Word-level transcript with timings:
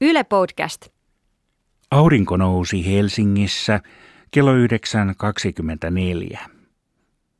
Yle 0.00 0.24
Podcast. 0.24 0.86
Aurinko 1.90 2.36
nousi 2.36 2.86
Helsingissä 2.86 3.80
kello 4.30 4.52
9.24. 6.32 6.38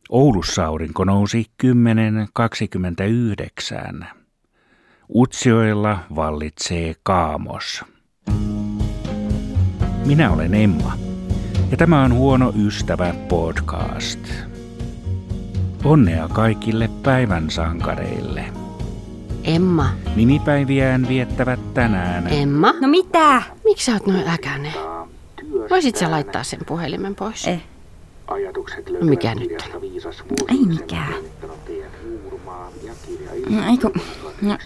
Oulussa 0.08 0.66
aurinko 0.66 1.04
nousi 1.04 1.46
10.29. 1.64 4.04
Utsioilla 5.14 5.98
vallitsee 6.14 6.94
kaamos. 7.02 7.84
Minä 10.06 10.32
olen 10.32 10.54
Emma 10.54 10.98
ja 11.70 11.76
tämä 11.76 12.02
on 12.02 12.14
Huono 12.14 12.52
ystävä 12.66 13.14
podcast. 13.28 14.28
Onnea 15.84 16.28
kaikille 16.28 16.90
päivän 17.02 17.50
sankareille. 17.50 18.63
Emma. 19.44 19.88
Nimipäiviään 20.16 21.08
viettävät 21.08 21.74
tänään 21.74 22.32
Emma? 22.32 22.74
No 22.80 22.88
mitä? 22.88 23.42
Miksi 23.64 23.84
sä 23.84 23.92
oot 23.92 24.06
noin 24.06 24.28
äkäinen? 24.28 24.72
Voisit 25.70 25.96
sä 25.96 26.10
laittaa 26.10 26.44
sen 26.44 26.60
puhelimen 26.66 27.14
pois? 27.14 27.48
Eh. 27.48 27.62
Ajatukset 28.26 28.90
No 29.00 29.06
mikä 29.06 29.34
nyt? 29.34 29.70
Ei 30.48 30.58
mikään. 30.66 31.14
No, 33.48 33.70
Eiku, 33.70 33.92
no, 34.42 34.58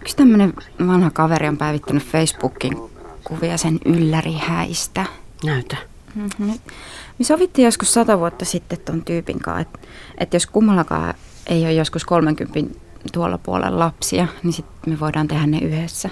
yksi 0.00 0.16
tämmönen 0.16 0.52
vanha 0.86 1.10
kaveri 1.10 1.48
on 1.48 1.56
päivittänyt 1.56 2.04
Facebookin 2.04 2.76
kuvia 3.24 3.56
sen 3.56 3.78
yllärihäistä. 3.84 5.06
Näytä. 5.44 5.76
Mm-hmm. 6.14 6.58
Me 7.18 7.24
sovittiin 7.24 7.64
joskus 7.64 7.94
sata 7.94 8.18
vuotta 8.18 8.44
sitten 8.44 8.78
ton 8.84 9.04
tyypin 9.04 9.38
kanssa, 9.38 9.60
että, 9.60 9.78
että 10.18 10.36
jos 10.36 10.46
kummallakaan 10.46 11.14
ei 11.46 11.64
ole 11.64 11.72
joskus 11.72 12.04
30 12.04 12.60
tuolla 13.12 13.38
puolella 13.38 13.78
lapsia, 13.78 14.26
niin 14.42 14.52
sitten 14.52 14.92
me 14.92 15.00
voidaan 15.00 15.28
tehdä 15.28 15.46
ne 15.46 15.58
yhdessä. 15.58 16.10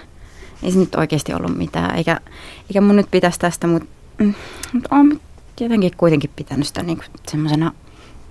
Ei 0.62 0.72
se 0.72 0.78
nyt 0.78 0.94
oikeasti 0.94 1.34
ollut 1.34 1.56
mitään, 1.56 1.96
eikä, 1.96 2.20
eikä 2.70 2.80
mun 2.80 2.96
nyt 2.96 3.10
pitäisi 3.10 3.38
tästä, 3.38 3.66
mutta 3.66 3.88
mm, 4.18 4.34
mut 4.72 4.84
on 4.90 5.20
jotenkin 5.60 5.92
kuitenkin 5.96 6.30
pitänyt 6.36 6.66
sitä 6.66 6.82
niinku 6.82 7.04
semmoisena 7.28 7.72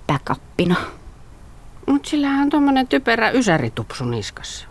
backupina. 0.07 0.75
Mut 1.87 2.05
sillähän 2.05 2.41
on 2.41 2.49
tommonen 2.49 2.87
typerä 2.87 3.29
ysäritupsu 3.29 4.05
niskassa. 4.05 4.67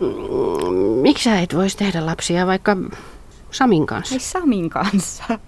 Mm, 0.00 1.02
Miksi 1.02 1.24
sä 1.24 1.40
et 1.40 1.54
vois 1.56 1.76
tehdä 1.76 2.06
lapsia 2.06 2.46
vaikka 2.46 2.76
Samin 3.50 3.86
kanssa? 3.86 4.14
Ei 4.14 4.20
Samin 4.20 4.70
kanssa. 4.70 5.24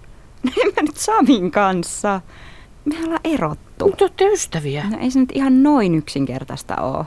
No 0.45 0.51
en 0.65 0.73
mä 0.77 0.83
nyt 0.83 0.97
Samin 0.97 1.51
kanssa. 1.51 2.21
Me 2.85 2.95
ollaan 3.05 3.21
erottu. 3.25 3.87
Mutta 3.87 4.05
olette 4.05 4.25
ystäviä. 4.25 4.91
No 4.91 4.99
ei 5.01 5.11
se 5.11 5.21
nyt 5.21 5.29
ihan 5.35 5.63
noin 5.63 5.95
yksinkertaista 5.95 6.77
oo. 6.83 7.05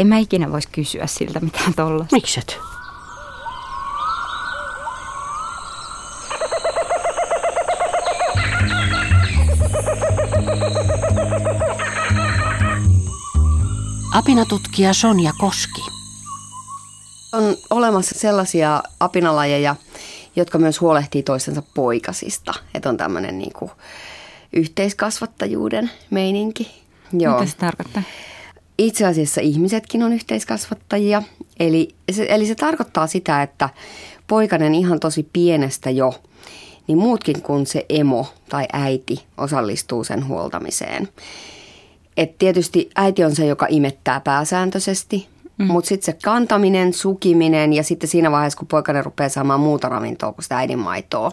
En 0.00 0.06
mä 0.06 0.18
ikinä 0.18 0.52
vois 0.52 0.66
kysyä 0.66 1.06
siltä 1.06 1.40
mitään 1.40 1.74
tollasta. 1.74 2.16
Mikset? 2.16 2.58
Apinatutkija 14.14 14.94
Sonja 14.94 15.32
Koski. 15.38 15.80
On 17.32 17.56
olemassa 17.70 18.18
sellaisia 18.18 18.82
apinalajeja, 19.00 19.76
jotka 20.36 20.58
myös 20.58 20.80
huolehtii 20.80 21.22
toistensa 21.22 21.62
poikasista. 21.74 22.54
Että 22.74 22.88
on 22.88 22.96
tämmöinen 22.96 23.38
niinku 23.38 23.70
yhteiskasvattajuuden 24.52 25.90
meininki. 26.10 26.82
Joo. 27.12 27.40
Mitä 27.40 27.50
se 27.50 27.56
tarkoittaa? 27.56 28.02
Itse 28.80 29.06
asiassa 29.06 29.40
ihmisetkin 29.40 30.02
on 30.02 30.12
yhteiskasvattajia. 30.12 31.22
Eli 31.60 31.94
se, 32.12 32.26
eli 32.28 32.46
se 32.46 32.54
tarkoittaa 32.54 33.06
sitä, 33.06 33.42
että 33.42 33.68
poikainen 34.26 34.74
ihan 34.74 35.00
tosi 35.00 35.28
pienestä 35.32 35.90
jo, 35.90 36.14
niin 36.86 36.98
muutkin 36.98 37.42
kuin 37.42 37.66
se 37.66 37.86
emo 37.88 38.26
tai 38.48 38.66
äiti 38.72 39.24
osallistuu 39.38 40.04
sen 40.04 40.28
huoltamiseen. 40.28 41.08
Et 42.16 42.38
tietysti 42.38 42.90
äiti 42.96 43.24
on 43.24 43.36
se, 43.36 43.46
joka 43.46 43.66
imettää 43.68 44.20
pääsääntöisesti, 44.20 45.28
mm. 45.58 45.66
mutta 45.66 45.88
sitten 45.88 46.14
se 46.14 46.18
kantaminen, 46.24 46.92
sukiminen 46.92 47.72
ja 47.72 47.82
sitten 47.82 48.08
siinä 48.08 48.30
vaiheessa, 48.30 48.58
kun 48.58 48.68
poikainen 48.68 49.04
rupeaa 49.04 49.28
saamaan 49.28 49.60
muuta 49.60 49.88
ravintoa 49.88 50.32
kuin 50.32 50.42
sitä 50.42 50.56
äidin 50.56 50.78
maitoa, 50.78 51.32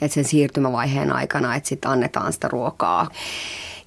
että 0.00 0.14
sen 0.14 0.24
siirtymävaiheen 0.24 1.12
aikana, 1.12 1.56
että 1.56 1.68
sitten 1.68 1.90
annetaan 1.90 2.32
sitä 2.32 2.48
ruokaa. 2.48 3.08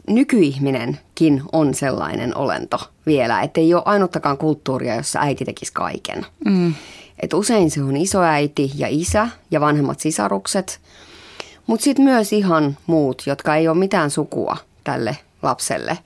Nykyihminenkin 0.07 1.41
on 1.51 1.73
sellainen 1.73 2.37
olento 2.37 2.77
vielä, 3.05 3.41
että 3.41 3.61
ei 3.61 3.73
ole 3.73 3.83
ainuttakaan 3.85 4.37
kulttuuria, 4.37 4.95
jossa 4.95 5.19
äiti 5.19 5.45
tekisi 5.45 5.73
kaiken. 5.73 6.25
Mm. 6.45 6.73
Et 7.19 7.33
usein 7.33 7.71
se 7.71 7.83
on 7.83 7.97
isoäiti 7.97 8.71
ja 8.75 8.87
isä 8.89 9.27
ja 9.51 9.61
vanhemmat 9.61 9.99
sisarukset, 9.99 10.79
mutta 11.67 11.83
sitten 11.83 12.05
myös 12.05 12.33
ihan 12.33 12.77
muut, 12.87 13.23
jotka 13.25 13.55
ei 13.55 13.67
ole 13.67 13.77
mitään 13.77 14.09
sukua 14.09 14.57
tälle 14.83 15.17
lapselle. 15.41 15.97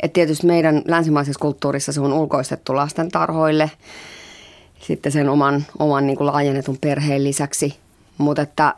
Et 0.00 0.12
tietysti 0.12 0.46
meidän 0.46 0.82
länsimaisessa 0.86 1.40
kulttuurissa 1.40 1.92
se 1.92 2.00
on 2.00 2.12
ulkoistettu 2.12 2.76
lastentarhoille, 2.76 3.70
sitten 4.80 5.12
sen 5.12 5.28
oman, 5.28 5.66
oman 5.78 6.06
niin 6.06 6.16
kuin 6.16 6.26
laajennetun 6.26 6.78
perheen 6.80 7.24
lisäksi. 7.24 7.76
Mutta 8.18 8.42
että 8.42 8.74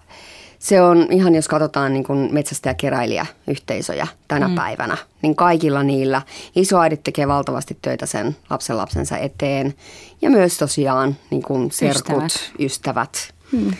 se 0.60 0.82
on 0.82 1.06
ihan, 1.10 1.34
jos 1.34 1.48
katsotaan 1.48 1.92
niin 1.92 2.04
kuin 2.04 2.28
metsästäjäkeräilijäyhteisöjä 2.32 4.06
tänä 4.28 4.48
mm. 4.48 4.54
päivänä, 4.54 4.96
niin 5.22 5.36
kaikilla 5.36 5.82
niillä 5.82 6.22
isoäidit 6.56 7.02
tekee 7.04 7.28
valtavasti 7.28 7.78
töitä 7.82 8.06
sen 8.06 8.36
lapsen 8.50 8.76
lapsensa 8.76 9.18
eteen. 9.18 9.74
Ja 10.22 10.30
myös 10.30 10.58
tosiaan 10.58 11.16
niin 11.30 11.42
kuin 11.42 11.70
serkut, 11.70 12.24
ystävät. 12.24 12.52
ystävät. 12.60 13.34
Mm. 13.52 13.70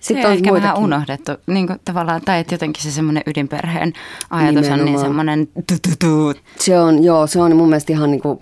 Sitten 0.00 0.22
se 0.22 0.28
on 0.28 0.34
ehkä 0.34 0.50
muitakin. 0.50 0.62
vähän 0.62 0.84
unohdettu, 0.84 1.32
niin 1.46 1.66
kuin 1.66 1.80
tavallaan, 1.84 2.20
tai 2.24 2.40
että 2.40 2.54
jotenkin 2.54 2.82
se 2.82 2.90
semmoinen 2.90 3.22
ydinperheen 3.26 3.92
ajatus 4.30 4.54
Nimenomaan. 4.54 4.80
on 4.80 4.86
niin 4.86 5.00
semmoinen 5.00 5.48
tu-tu-tu. 5.54 6.40
Se 6.58 6.80
on, 6.80 7.04
joo, 7.04 7.26
se 7.26 7.40
on 7.40 7.56
mun 7.56 7.68
mielestä 7.68 7.92
ihan 7.92 8.10
niin 8.10 8.20
kuin, 8.20 8.40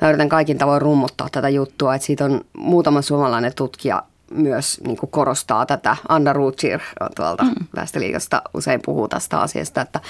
mä 0.00 0.08
yritän 0.08 0.28
kaikin 0.28 0.58
tavoin 0.58 0.82
rummuttaa 0.82 1.28
tätä 1.32 1.48
juttua, 1.48 1.94
että 1.94 2.06
siitä 2.06 2.24
on 2.24 2.40
muutama 2.56 3.02
suomalainen 3.02 3.54
tutkija 3.54 4.02
myös 4.30 4.80
niin 4.86 4.96
kuin 4.96 5.10
korostaa 5.10 5.66
tätä. 5.66 5.96
Anna 6.08 6.32
Rutsir 6.32 6.80
tuolta 7.16 7.44
mm. 7.44 7.66
Väestöliitosta 7.76 8.42
usein 8.54 8.80
puhuu 8.84 9.08
tästä 9.08 9.40
asiasta, 9.40 9.80
että, 9.80 10.00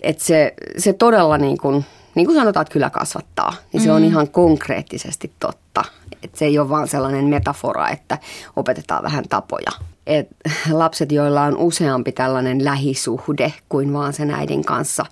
että 0.00 0.24
se, 0.24 0.54
se 0.78 0.92
todella 0.92 1.38
niin 1.38 1.58
kuin, 1.58 1.84
niin 2.14 2.26
kuin 2.26 2.36
sanotaan, 2.38 2.62
että 2.62 2.72
kyllä 2.72 2.90
kasvattaa, 2.90 3.54
niin 3.72 3.80
se 3.80 3.88
mm. 3.88 3.94
on 3.94 4.04
ihan 4.04 4.28
konkreettisesti 4.28 5.32
totta. 5.40 5.84
Että 6.22 6.38
se 6.38 6.44
ei 6.44 6.58
ole 6.58 6.68
vaan 6.68 6.88
sellainen 6.88 7.24
metafora, 7.24 7.88
että 7.88 8.18
opetetaan 8.56 9.02
vähän 9.02 9.24
tapoja. 9.28 9.70
Et 10.06 10.28
lapset, 10.70 11.12
joilla 11.12 11.42
on 11.42 11.56
useampi 11.56 12.12
tällainen 12.12 12.64
lähisuhde 12.64 13.52
kuin 13.68 13.92
vaan 13.92 14.12
sen 14.12 14.30
äidin 14.30 14.64
kanssa, 14.64 15.06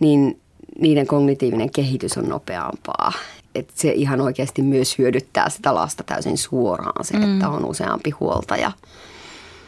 niin 0.00 0.40
niiden 0.80 1.06
kognitiivinen 1.06 1.70
kehitys 1.70 2.18
on 2.18 2.28
nopeampaa. 2.28 3.12
Et 3.58 3.70
se 3.74 3.90
ihan 3.90 4.20
oikeasti 4.20 4.62
myös 4.62 4.98
hyödyttää 4.98 5.48
sitä 5.48 5.74
lasta 5.74 6.02
täysin 6.02 6.38
suoraan 6.38 7.04
se, 7.04 7.16
mm. 7.16 7.34
että 7.34 7.48
on 7.48 7.64
useampi 7.64 8.10
huoltaja. 8.10 8.72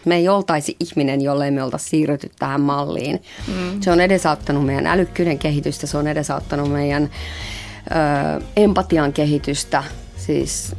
Me 0.05 0.17
ei 0.17 0.29
oltaisi 0.29 0.77
ihminen, 0.81 1.21
jollei 1.21 1.51
me 1.51 1.63
oltaisi 1.63 1.89
siirrytty 1.89 2.31
tähän 2.39 2.61
malliin. 2.61 3.23
Mm. 3.49 3.81
Se 3.81 3.91
on 3.91 4.01
edesauttanut 4.01 4.67
meidän 4.67 4.87
älykkyyden 4.87 5.39
kehitystä, 5.39 5.87
se 5.87 5.99
on 5.99 6.07
edesauttanut 6.07 6.73
meidän 6.73 7.03
ö, 7.03 8.45
empatian 8.57 9.13
kehitystä. 9.13 9.85
Siis 10.17 10.77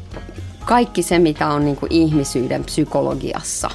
kaikki 0.66 1.04
se, 1.04 1.20
mitä 1.20 1.48
on 1.48 1.66
niin 1.66 1.76
kuin 1.76 1.94
ihmisyyden 1.94 2.64
psykologiassa, 2.64 3.70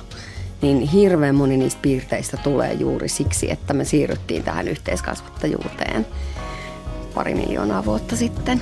niin 0.62 0.80
hirveän 0.80 1.34
moni 1.34 1.56
niistä 1.56 1.82
piirteistä 1.82 2.36
tulee 2.36 2.72
juuri 2.72 3.08
siksi, 3.08 3.50
että 3.50 3.74
me 3.74 3.84
siirryttiin 3.84 4.42
tähän 4.42 4.68
yhteiskasvattajuuteen 4.68 6.06
pari 7.14 7.34
miljoonaa 7.34 7.84
vuotta 7.84 8.16
sitten. 8.16 8.60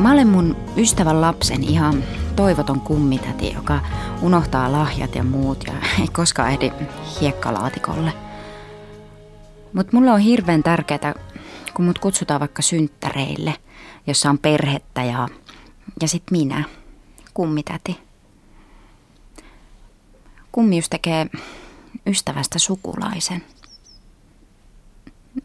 Mä 0.00 0.12
olen 0.12 0.28
mun 0.28 0.56
ystävän 0.76 1.20
lapsen 1.20 1.64
ihan 1.64 2.04
toivoton 2.36 2.80
kummitäti, 2.80 3.52
joka 3.52 3.80
unohtaa 4.22 4.72
lahjat 4.72 5.14
ja 5.14 5.24
muut 5.24 5.64
ja 5.66 5.72
ei 6.00 6.08
koskaan 6.12 6.50
ehdi 6.50 6.72
hiekkalaatikolle. 7.20 8.12
Mutta 9.72 9.96
mulle 9.96 10.10
on 10.10 10.20
hirveän 10.20 10.62
tärkeää, 10.62 11.14
kun 11.74 11.84
mut 11.84 11.98
kutsutaan 11.98 12.40
vaikka 12.40 12.62
synttäreille, 12.62 13.54
jossa 14.06 14.30
on 14.30 14.38
perhettä 14.38 15.04
ja, 15.04 15.28
ja 16.02 16.08
sit 16.08 16.22
minä, 16.30 16.64
kummitäti. 17.34 17.98
Kummius 20.52 20.88
tekee 20.88 21.26
ystävästä 22.06 22.58
sukulaisen. 22.58 23.42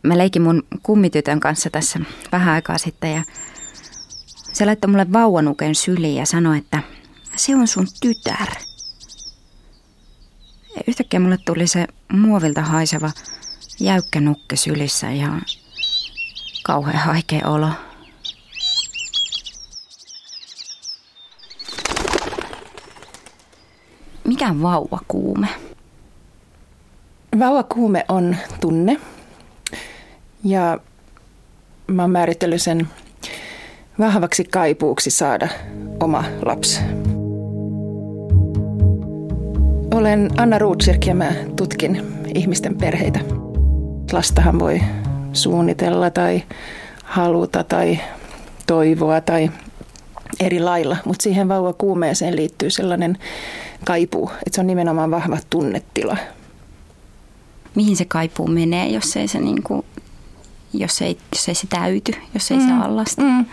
Mä 0.03 0.17
leikin 0.17 0.41
mun 0.41 0.63
kummitytön 0.83 1.39
kanssa 1.39 1.69
tässä 1.69 1.99
vähän 2.31 2.53
aikaa 2.53 2.77
sitten 2.77 3.11
ja 3.11 3.23
se 4.55 4.65
laittoi 4.65 4.91
mulle 4.91 5.13
vauvanuken 5.13 5.75
syliin 5.75 6.15
ja 6.15 6.25
sanoi, 6.25 6.57
että 6.57 6.79
se 7.35 7.55
on 7.55 7.67
sun 7.67 7.87
tytär. 8.01 8.47
Ja 10.75 10.81
yhtäkkiä 10.87 11.19
mulle 11.19 11.37
tuli 11.45 11.67
se 11.67 11.87
muovilta 12.11 12.61
haiseva 12.61 13.11
jäykkä 13.79 14.21
nukke 14.21 14.55
sylissä 14.55 15.11
ja 15.11 15.27
Kauhean 16.63 16.97
haikea 16.97 17.47
olo. 17.47 17.69
Mikä 24.23 24.47
on 24.47 24.61
vauvakuume? 24.61 25.47
Vauvakuume 27.39 28.05
on 28.07 28.35
tunne. 28.61 29.01
Ja 30.43 30.79
mä 31.87 32.01
oon 32.01 32.11
määritellyt 32.11 32.61
sen 32.61 32.89
vahvaksi 34.00 34.44
kaipuuksi 34.44 35.09
saada 35.09 35.47
oma 36.00 36.24
lapsi. 36.45 36.80
Olen 39.94 40.31
Anna 40.38 40.59
Ruutsirk 40.59 41.06
ja 41.06 41.15
mä 41.15 41.31
tutkin 41.56 42.01
ihmisten 42.36 42.77
perheitä. 42.77 43.19
Lastahan 44.12 44.59
voi 44.59 44.81
suunnitella 45.33 46.09
tai 46.09 46.44
haluta 47.03 47.63
tai 47.63 48.00
toivoa 48.68 49.21
tai 49.21 49.51
eri 50.39 50.59
lailla, 50.59 50.98
mutta 51.06 51.24
siihen 51.24 51.48
vauvakuumeeseen 51.48 52.36
liittyy 52.36 52.69
sellainen 52.69 53.18
kaipuu, 53.86 54.31
että 54.31 54.56
se 54.56 54.62
on 54.62 54.68
nimenomaan 54.68 55.12
vahva 55.12 55.38
tunnetila. 55.50 56.18
Mihin 57.75 57.95
se 57.95 58.06
kaipuu 58.06 58.48
menee, 58.48 58.88
jos 58.88 59.15
ei 59.15 59.27
se, 59.27 59.39
niin 59.39 59.63
kuin, 59.63 59.86
jos 60.74 61.01
ei, 61.01 61.18
jos 61.31 61.50
ei 61.50 61.56
se 61.56 61.68
täyty, 61.68 62.12
jos 62.33 62.51
ei 62.51 62.57
mm. 62.57 62.68
saa 62.68 62.95
lasta? 62.95 63.21
Mm. 63.21 63.45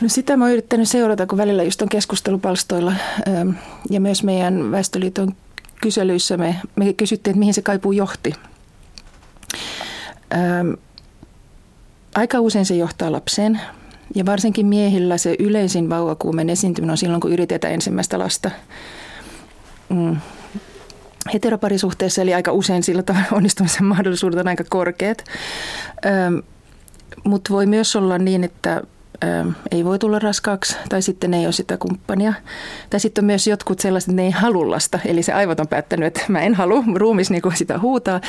No 0.00 0.08
sitä 0.08 0.36
mä 0.36 0.44
oon 0.44 0.52
yrittänyt 0.52 0.88
seurata, 0.88 1.26
kun 1.26 1.38
välillä 1.38 1.62
just 1.62 1.82
on 1.82 1.88
keskustelupalstoilla 1.88 2.92
ähm, 3.28 3.50
ja 3.90 4.00
myös 4.00 4.22
meidän 4.22 4.70
Väestöliiton 4.70 5.36
kyselyissä 5.82 6.36
me, 6.36 6.56
me 6.76 6.92
kysyttiin, 6.92 7.32
että 7.32 7.38
mihin 7.38 7.54
se 7.54 7.62
kaipuu 7.62 7.92
johti. 7.92 8.32
Ähm, 10.34 10.72
aika 12.14 12.40
usein 12.40 12.66
se 12.66 12.74
johtaa 12.76 13.12
lapseen 13.12 13.60
ja 14.14 14.26
varsinkin 14.26 14.66
miehillä 14.66 15.18
se 15.18 15.36
yleisin 15.38 15.90
vauvakuumen 15.90 16.50
esiintyminen 16.50 16.90
on 16.90 16.98
silloin, 16.98 17.20
kun 17.20 17.32
yritetään 17.32 17.74
ensimmäistä 17.74 18.18
lasta. 18.18 18.50
Mm. 19.88 20.16
Heteroparisuhteessa 21.34 22.22
eli 22.22 22.34
aika 22.34 22.52
usein 22.52 22.82
sillä 22.82 23.02
tavalla 23.02 23.26
onnistumisen 23.32 23.84
mahdollisuudet 23.84 24.40
on 24.40 24.48
aika 24.48 24.64
korkeat. 24.70 25.24
Ähm, 26.06 26.38
Mutta 27.24 27.52
voi 27.52 27.66
myös 27.66 27.96
olla 27.96 28.18
niin, 28.18 28.44
että 28.44 28.82
ei 29.70 29.84
voi 29.84 29.98
tulla 29.98 30.18
raskaaksi 30.18 30.76
tai 30.88 31.02
sitten 31.02 31.34
ei 31.34 31.46
ole 31.46 31.52
sitä 31.52 31.76
kumppania. 31.76 32.32
Tai 32.90 33.00
sitten 33.00 33.22
on 33.22 33.26
myös 33.26 33.46
jotkut 33.46 33.80
sellaiset, 33.80 34.08
että 34.08 34.16
ne 34.16 34.24
ei 34.24 34.30
halua 34.30 34.70
lasta, 34.70 34.98
eli 35.04 35.22
se 35.22 35.32
aivot 35.32 35.60
on 35.60 35.68
päättänyt, 35.68 36.06
että 36.06 36.24
mä 36.28 36.40
en 36.40 36.54
halua, 36.54 36.84
ruumis 36.94 37.30
niin 37.30 37.42
sitä 37.54 37.78
huutaa. 37.78 38.20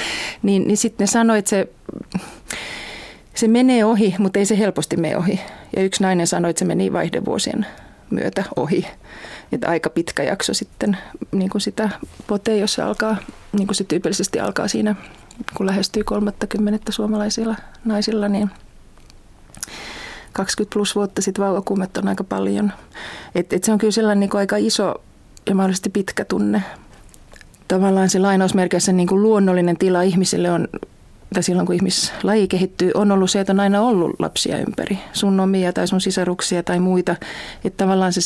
Niin, 0.44 0.68
niin 0.68 0.78
sitten 0.78 1.06
ne 1.06 1.12
sanoi, 1.12 1.40
että 1.40 1.50
se, 1.50 1.68
se 3.34 3.48
menee 3.48 3.86
ohi, 3.86 4.16
mutta 4.20 4.40
ei 4.40 4.46
se 4.46 4.58
helposti 4.58 4.98
mene 4.98 5.18
ohi. 5.18 5.40
Ja 5.76 5.84
yksi 5.84 6.04
nainen 6.04 6.28
sanoi, 6.28 6.50
että 6.50 6.60
se 6.60 6.66
meni 6.66 6.94
vaihdevuosien 6.94 7.66
myötä 8.10 8.44
ohi. 8.56 8.88
Että 9.52 9.70
aika 9.70 9.90
pitkä 9.90 10.24
jakso 10.24 10.54
sitten 10.54 10.98
niin 11.32 11.50
kuin 11.50 11.62
sitä 11.62 11.90
pote, 12.28 12.58
jossa 12.58 12.88
alkaa, 12.88 13.18
niin 13.52 13.68
kuin 13.68 13.76
se 13.76 13.84
tyypillisesti 13.84 14.40
alkaa 14.40 14.68
siinä, 14.68 14.96
kun 15.58 15.66
lähestyy 15.66 16.04
30 16.04 16.92
suomalaisilla 16.92 17.56
naisilla, 17.86 18.28
niin 18.28 18.50
20 20.34 20.74
plus 20.74 20.96
vuotta 20.96 21.22
sitten 21.22 21.46
vauvakuumet 21.46 21.98
on 21.98 22.08
aika 22.08 22.24
paljon. 22.24 22.72
Et, 23.36 23.54
et 23.54 23.64
se 23.64 23.72
on 23.72 23.78
kyllä 23.78 23.92
sellainen 23.92 24.20
niin 24.20 24.30
kuin 24.30 24.40
aika 24.40 24.58
iso 24.58 24.96
ja 25.50 25.56
mahdollisesti 25.56 25.90
pitkä 25.90 26.26
tunne. 26.26 26.64
Tavallaan 27.68 28.10
se 28.10 28.20
lainausmerkeissä 28.20 28.92
niin 28.92 29.08
kuin 29.08 29.22
luonnollinen 29.22 29.78
tila 29.78 30.02
ihmiselle 30.02 30.52
on 30.52 30.68
tai 31.34 31.44
silloin 31.44 31.66
kun 31.66 31.76
ihmislaji 31.76 32.48
kehittyy, 32.48 32.92
on 32.94 33.12
ollut 33.12 33.32
se, 33.32 33.40
että 33.40 33.54
on 33.54 33.60
aina 33.60 33.82
ollut 33.82 34.16
lapsia 34.20 34.58
ympäri. 34.58 35.00
Sun 35.14 35.40
omia 35.40 35.74
tai 35.74 35.88
sun 35.88 36.02
sisaruksia 36.02 36.64
tai 36.64 36.80
muita. 36.80 37.16
Että 37.64 37.84
tavallaan 37.84 38.14
se, 38.14 38.22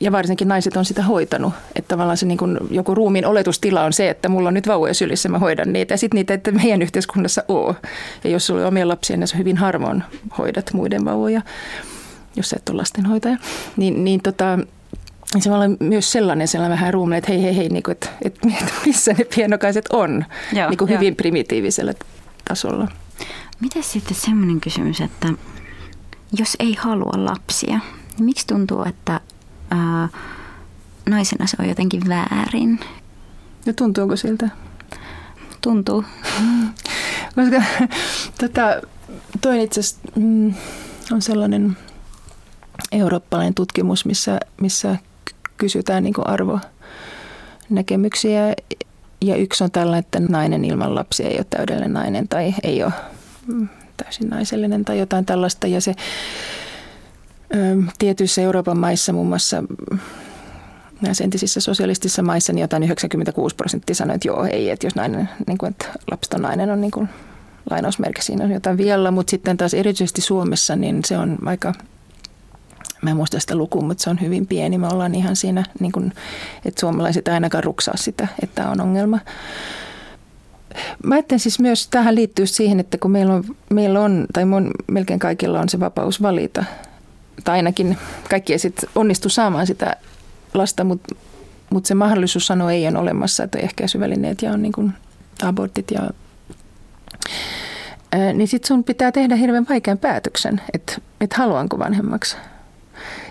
ja 0.00 0.12
varsinkin 0.12 0.48
naiset 0.48 0.76
on 0.76 0.84
sitä 0.84 1.02
hoitanut. 1.02 1.52
Että 1.74 1.88
tavallaan 1.88 2.16
se 2.16 2.26
niin 2.26 2.38
kuin 2.38 2.58
joku 2.70 2.94
ruumiin 2.94 3.26
oletustila 3.26 3.84
on 3.84 3.92
se, 3.92 4.10
että 4.10 4.28
mulla 4.28 4.48
on 4.48 4.54
nyt 4.54 4.66
vauvoja 4.66 4.94
sylissä, 4.94 5.28
mä 5.28 5.38
hoidan 5.38 5.72
niitä. 5.72 5.94
Ja 5.94 5.98
sitten 5.98 6.16
niitä, 6.16 6.34
että 6.34 6.52
meidän 6.52 6.82
yhteiskunnassa 6.82 7.44
oo. 7.48 7.74
Ja 8.24 8.30
jos 8.30 8.46
sulla 8.46 8.60
on 8.60 8.66
omia 8.66 8.88
lapsia, 8.88 9.16
niin 9.16 9.28
sä 9.28 9.36
hyvin 9.36 9.56
harvoin 9.56 10.02
hoidat 10.38 10.72
muiden 10.72 11.04
vauvoja, 11.04 11.42
jos 12.36 12.50
sä 12.50 12.56
et 12.56 12.68
ole 12.68 12.76
lastenhoitaja. 12.76 13.36
Niin, 13.76 14.04
niin 14.04 14.22
tota, 14.22 14.58
se 15.38 15.50
on 15.50 15.76
myös 15.80 16.12
sellainen, 16.12 16.48
sellainen 16.48 16.78
vähän 16.78 16.94
ruumille, 16.94 17.18
että 17.18 17.32
hei, 17.32 17.42
hei, 17.42 17.56
hei, 17.56 17.68
niin 17.68 17.82
kuin, 17.82 17.92
että, 17.92 18.08
että 18.22 18.48
missä 18.86 19.12
ne 19.12 19.24
pienokaiset 19.24 19.84
on, 19.92 20.24
Joo, 20.52 20.68
niin 20.68 20.78
kuin 20.78 20.90
hyvin 20.90 21.16
primitiivisellä 21.16 21.94
tasolla. 22.48 22.88
Miten 23.60 23.82
sitten 23.82 24.16
semmoinen 24.16 24.60
kysymys, 24.60 25.00
että 25.00 25.28
jos 26.38 26.56
ei 26.58 26.74
halua 26.74 27.12
lapsia, 27.16 27.80
niin 28.16 28.24
miksi 28.24 28.46
tuntuu, 28.46 28.84
että 28.84 29.20
ää, 29.70 30.08
naisena 31.10 31.46
se 31.46 31.56
on 31.60 31.68
jotenkin 31.68 32.02
väärin? 32.08 32.80
Ja 33.66 33.72
tuntuuko 33.72 34.16
siltä? 34.16 34.48
Tuntuu. 35.60 36.04
Koska 37.34 37.62
tota, 38.40 38.82
toi 39.40 39.62
itse 39.62 39.80
asiassa 39.80 40.00
mm, 40.16 40.54
on 41.12 41.22
sellainen 41.22 41.76
eurooppalainen 42.92 43.54
tutkimus, 43.54 44.04
missä, 44.04 44.40
missä 44.60 44.96
kysytään 45.56 46.02
niin 46.02 46.14
arvonäkemyksiä. 46.24 48.54
Ja 49.20 49.36
yksi 49.36 49.64
on 49.64 49.70
tällainen, 49.70 50.00
että 50.00 50.20
nainen 50.20 50.64
ilman 50.64 50.94
lapsia 50.94 51.28
ei 51.28 51.36
ole 51.36 51.46
täydellinen 51.50 51.92
nainen 51.92 52.28
tai 52.28 52.54
ei 52.62 52.82
ole 52.82 52.92
mm, 53.46 53.68
täysin 53.96 54.28
naisellinen 54.28 54.84
tai 54.84 54.98
jotain 54.98 55.26
tällaista. 55.26 55.66
Ja 55.66 55.80
se 55.80 55.94
tietyissä 57.98 58.42
Euroopan 58.42 58.78
maissa, 58.78 59.12
muun 59.12 59.28
muassa 59.28 59.62
mm, 59.62 59.98
näissä 61.00 61.24
entisissä 61.24 61.60
sosialistisissa 61.60 62.22
maissa, 62.22 62.52
niin 62.52 62.60
jotain 62.60 62.82
96 62.82 63.56
prosenttia 63.56 63.94
sanoi, 63.94 64.14
että 64.14 64.28
joo, 64.28 64.44
ei, 64.44 64.70
että 64.70 64.86
jos 64.86 64.94
nainen, 64.94 65.28
niin 65.46 65.58
kuin, 65.58 65.70
että 65.70 65.86
lapseton 66.10 66.42
nainen 66.42 66.70
on 66.70 66.80
niin 66.80 66.90
kuin, 66.90 67.08
lainausmerkki, 67.70 68.22
siinä 68.22 68.44
on 68.44 68.50
jotain 68.50 68.76
vielä, 68.76 69.10
mutta 69.10 69.30
sitten 69.30 69.56
taas 69.56 69.74
erityisesti 69.74 70.20
Suomessa, 70.20 70.76
niin 70.76 71.04
se 71.04 71.18
on 71.18 71.38
aika 71.46 71.72
Mä 73.02 73.10
en 73.10 73.16
muista 73.16 73.40
sitä 73.40 73.54
lukua, 73.54 73.82
mutta 73.82 74.02
se 74.02 74.10
on 74.10 74.20
hyvin 74.20 74.46
pieni. 74.46 74.78
Me 74.78 74.86
ollaan 74.86 75.14
ihan 75.14 75.36
siinä, 75.36 75.64
niin 75.80 75.92
kuin, 75.92 76.12
että 76.64 76.80
suomalaiset 76.80 77.28
ainakaan 77.28 77.64
ruksaa 77.64 77.96
sitä, 77.96 78.28
että 78.42 78.68
on 78.68 78.80
ongelma. 78.80 79.18
Mä 81.04 81.14
ajattelen 81.14 81.40
siis 81.40 81.60
myös, 81.60 81.88
tähän 81.88 82.14
liittyy 82.14 82.46
siihen, 82.46 82.80
että 82.80 82.98
kun 82.98 83.10
meillä 83.10 83.34
on, 83.34 83.44
meillä 83.70 84.00
on 84.00 84.26
tai 84.32 84.44
mon, 84.44 84.70
melkein 84.90 85.18
kaikilla 85.18 85.60
on 85.60 85.68
se 85.68 85.80
vapaus 85.80 86.22
valita, 86.22 86.64
tai 87.44 87.56
ainakin 87.56 87.98
kaikki 88.30 88.52
ei 88.52 88.58
sitten 88.58 88.90
onnistu 88.94 89.28
saamaan 89.28 89.66
sitä 89.66 89.96
lasta, 90.54 90.84
mutta 90.84 91.14
mut 91.70 91.86
se 91.86 91.94
mahdollisuus 91.94 92.46
sanoa 92.46 92.72
ei 92.72 92.88
ole 92.88 92.98
olemassa, 92.98 93.44
että 93.44 93.58
ehkäisyvälineet 93.58 94.42
ja 94.42 94.52
on 94.52 94.62
niin 94.62 94.72
kuin 94.72 94.92
abortit 95.42 95.90
ja 95.90 96.10
niin 98.34 98.48
sitten 98.48 98.68
sun 98.68 98.84
pitää 98.84 99.12
tehdä 99.12 99.36
hirveän 99.36 99.66
vaikean 99.68 99.98
päätöksen, 99.98 100.60
että 100.74 100.92
et 101.20 101.32
haluanko 101.32 101.78
vanhemmaksi. 101.78 102.36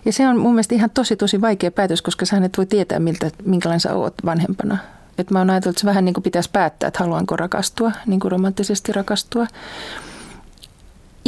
Ja 0.05 0.13
se 0.13 0.27
on 0.27 0.37
mun 0.37 0.53
mielestä 0.53 0.75
ihan 0.75 0.89
tosi 0.89 1.15
tosi 1.15 1.41
vaikea 1.41 1.71
päätös, 1.71 2.01
koska 2.01 2.25
sä 2.25 2.37
et 2.37 2.57
voi 2.57 2.65
tietää, 2.65 2.99
miltä, 2.99 3.31
minkälainen 3.45 3.79
sä 3.79 3.95
oot 3.95 4.13
vanhempana. 4.25 4.77
Et 5.17 5.31
mä 5.31 5.39
oon 5.39 5.49
ajatellut, 5.49 5.73
että 5.73 5.81
se 5.81 5.85
vähän 5.85 6.05
niin 6.05 6.13
kuin 6.13 6.23
pitäisi 6.23 6.49
päättää, 6.53 6.87
että 6.87 7.03
haluanko 7.03 7.35
rakastua, 7.35 7.91
niin 8.05 8.19
kuin 8.19 8.31
romanttisesti 8.31 8.91
rakastua. 8.91 9.47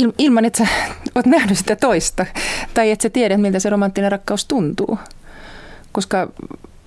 Il, 0.01 0.11
ilman, 0.17 0.45
että 0.45 0.57
sä 0.57 0.71
oot 1.15 1.25
nähnyt 1.25 1.57
sitä 1.57 1.75
toista. 1.75 2.25
Tai 2.73 2.91
että 2.91 3.03
sä 3.03 3.09
tiedät, 3.09 3.41
miltä 3.41 3.59
se 3.59 3.69
romanttinen 3.69 4.11
rakkaus 4.11 4.45
tuntuu. 4.45 4.99
Koska 5.91 6.27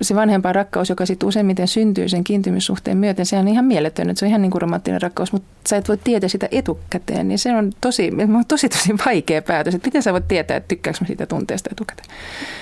se 0.01 0.15
vanhempaan 0.15 0.55
rakkaus, 0.55 0.89
joka 0.89 1.05
sitten 1.05 1.27
useimmiten 1.27 1.67
syntyy 1.67 2.09
sen 2.09 2.23
kiintymyssuhteen 2.23 2.97
myöten, 2.97 3.25
se 3.25 3.37
on 3.37 3.47
ihan 3.47 3.65
mieletön, 3.65 4.09
että 4.09 4.19
se 4.19 4.25
on 4.25 4.29
ihan 4.29 4.41
niin 4.41 4.51
kuin 4.51 4.61
romanttinen 4.61 5.01
rakkaus, 5.01 5.31
mutta 5.31 5.47
sä 5.69 5.77
et 5.77 5.87
voi 5.87 5.97
tietää 5.97 6.29
sitä 6.29 6.47
etukäteen, 6.51 7.27
niin 7.27 7.39
se 7.39 7.55
on 7.55 7.71
tosi, 7.81 8.11
tosi, 8.47 8.69
tosi 8.69 8.95
vaikea 9.05 9.41
päätös, 9.41 9.75
että 9.75 9.87
miten 9.87 10.03
sä 10.03 10.13
voit 10.13 10.27
tietää, 10.27 10.57
että 10.57 10.67
tykkääkö 10.67 10.97
mä 11.01 11.07
siitä 11.07 11.25
tunteesta 11.25 11.69
etukäteen. 11.71 12.09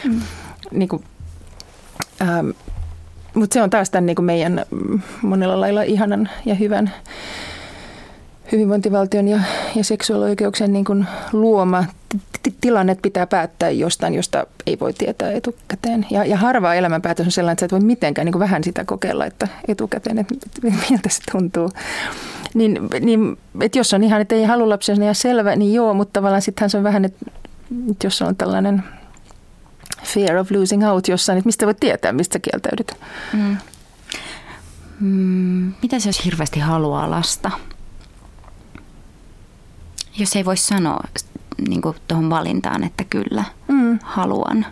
Mm. 0.03 0.21
Niin 0.71 0.89
kuin, 0.89 1.03
ähm, 2.21 2.49
mutta 3.33 3.53
se 3.53 3.61
on 3.61 3.69
taas 3.69 3.89
tämän 3.89 4.05
niin 4.05 4.15
kuin 4.15 4.25
meidän 4.25 4.65
monella 5.21 5.59
lailla 5.59 5.83
ihanan 5.83 6.29
ja 6.45 6.55
hyvän 6.55 6.93
hyvinvointivaltion 8.53 9.27
ja, 9.27 9.39
ja 9.75 9.83
seksuaalioikeuksien 9.83 10.73
niin 10.73 10.85
kuin 10.85 11.05
luoma 11.31 11.83
tilanne 12.61 12.97
pitää 13.01 13.27
päättää 13.27 13.69
jostain, 13.69 14.13
josta 14.13 14.47
ei 14.65 14.79
voi 14.79 14.93
tietää 14.93 15.31
etukäteen. 15.31 16.05
Ja, 16.09 16.25
ja 16.25 16.37
harva 16.37 16.73
elämänpäätös 16.73 17.25
on 17.25 17.31
sellainen, 17.31 17.53
että 17.53 17.59
sä 17.61 17.65
et 17.65 17.71
voi 17.71 17.79
mitenkään 17.79 18.25
niin 18.25 18.33
kuin 18.33 18.39
vähän 18.39 18.63
sitä 18.63 18.85
kokeilla, 18.85 19.25
että 19.25 19.47
etukäteen, 19.67 20.19
että 20.19 20.35
miltä 20.89 21.09
se 21.09 21.21
tuntuu. 21.31 21.71
Niin, 22.53 22.79
niin 22.99 23.37
että 23.61 23.77
jos 23.77 23.93
on 23.93 24.03
ihan, 24.03 24.21
että 24.21 24.35
ei 24.35 24.43
halua 24.43 24.69
lapsia, 24.69 24.95
niin 24.95 25.03
ihan 25.03 25.15
selvä, 25.15 25.55
niin 25.55 25.73
joo, 25.73 25.93
mutta 25.93 26.13
tavallaan 26.13 26.41
sittenhän 26.41 26.69
se 26.69 26.77
on 26.77 26.83
vähän, 26.83 27.05
että 27.05 27.25
jos 28.03 28.21
on 28.21 28.35
tällainen 28.35 28.83
fear 30.03 30.37
of 30.37 30.51
losing 30.51 30.89
out 30.89 31.07
jossain, 31.07 31.37
että 31.37 31.47
mistä 31.47 31.65
voi 31.65 31.75
tietää, 31.75 32.11
mistä 32.11 32.39
kieltäydyt. 32.39 32.91
Mm. 33.33 33.57
Mm, 34.99 35.73
mitä 35.81 35.99
se 35.99 36.09
jos 36.09 36.25
hirveästi 36.25 36.59
haluaa 36.59 37.09
lasta? 37.09 37.51
Jos 40.17 40.35
ei 40.35 40.45
voi 40.45 40.57
sanoa 40.57 41.03
niin 41.67 41.81
tuohon 42.07 42.29
valintaan, 42.29 42.83
että 42.83 43.03
kyllä, 43.03 43.43
mm. 43.67 43.99
haluan. 44.03 44.65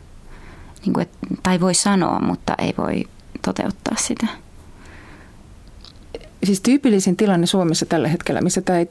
Niin 0.85 0.93
kuin, 0.93 1.01
et, 1.01 1.09
tai 1.43 1.59
voi 1.59 1.73
sanoa, 1.73 2.19
mutta 2.19 2.55
ei 2.57 2.73
voi 2.77 3.03
toteuttaa 3.41 3.95
sitä. 3.97 4.27
Siis 6.43 6.61
tyypillisin 6.61 7.17
tilanne 7.17 7.47
Suomessa 7.47 7.85
tällä 7.85 8.07
hetkellä, 8.07 8.41
missä 8.41 8.61
tämä 8.61 8.79
ei 8.79 8.89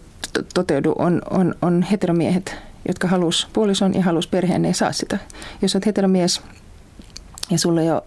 toteudu, 0.55 0.95
on, 0.99 1.23
on, 1.31 1.55
on 1.63 1.83
heteromiehet, 1.83 2.57
jotka 2.89 3.09
halus 3.09 3.49
puolison 3.53 3.95
ja 3.95 4.03
halus 4.03 4.27
perheen, 4.27 4.63
ne 4.63 4.69
ei 4.69 4.75
saa 4.75 4.93
sitä. 4.93 5.19
Jos 5.63 5.75
olet 5.75 5.87
heteromies 5.87 6.43
ja 7.51 7.59
sulla 7.59 7.81
ei 7.81 7.91
ole 7.91 8.03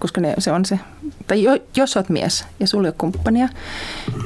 koska 0.00 0.20
ne, 0.20 0.34
se 0.38 0.52
on 0.52 0.64
se, 0.64 0.78
tai 1.26 1.42
jo, 1.42 1.58
jos 1.76 1.96
olet 1.96 2.08
mies 2.08 2.46
ja 2.60 2.66
sulla 2.66 2.88
ei 2.88 2.90
ole 2.90 2.94
kumppania 2.98 3.48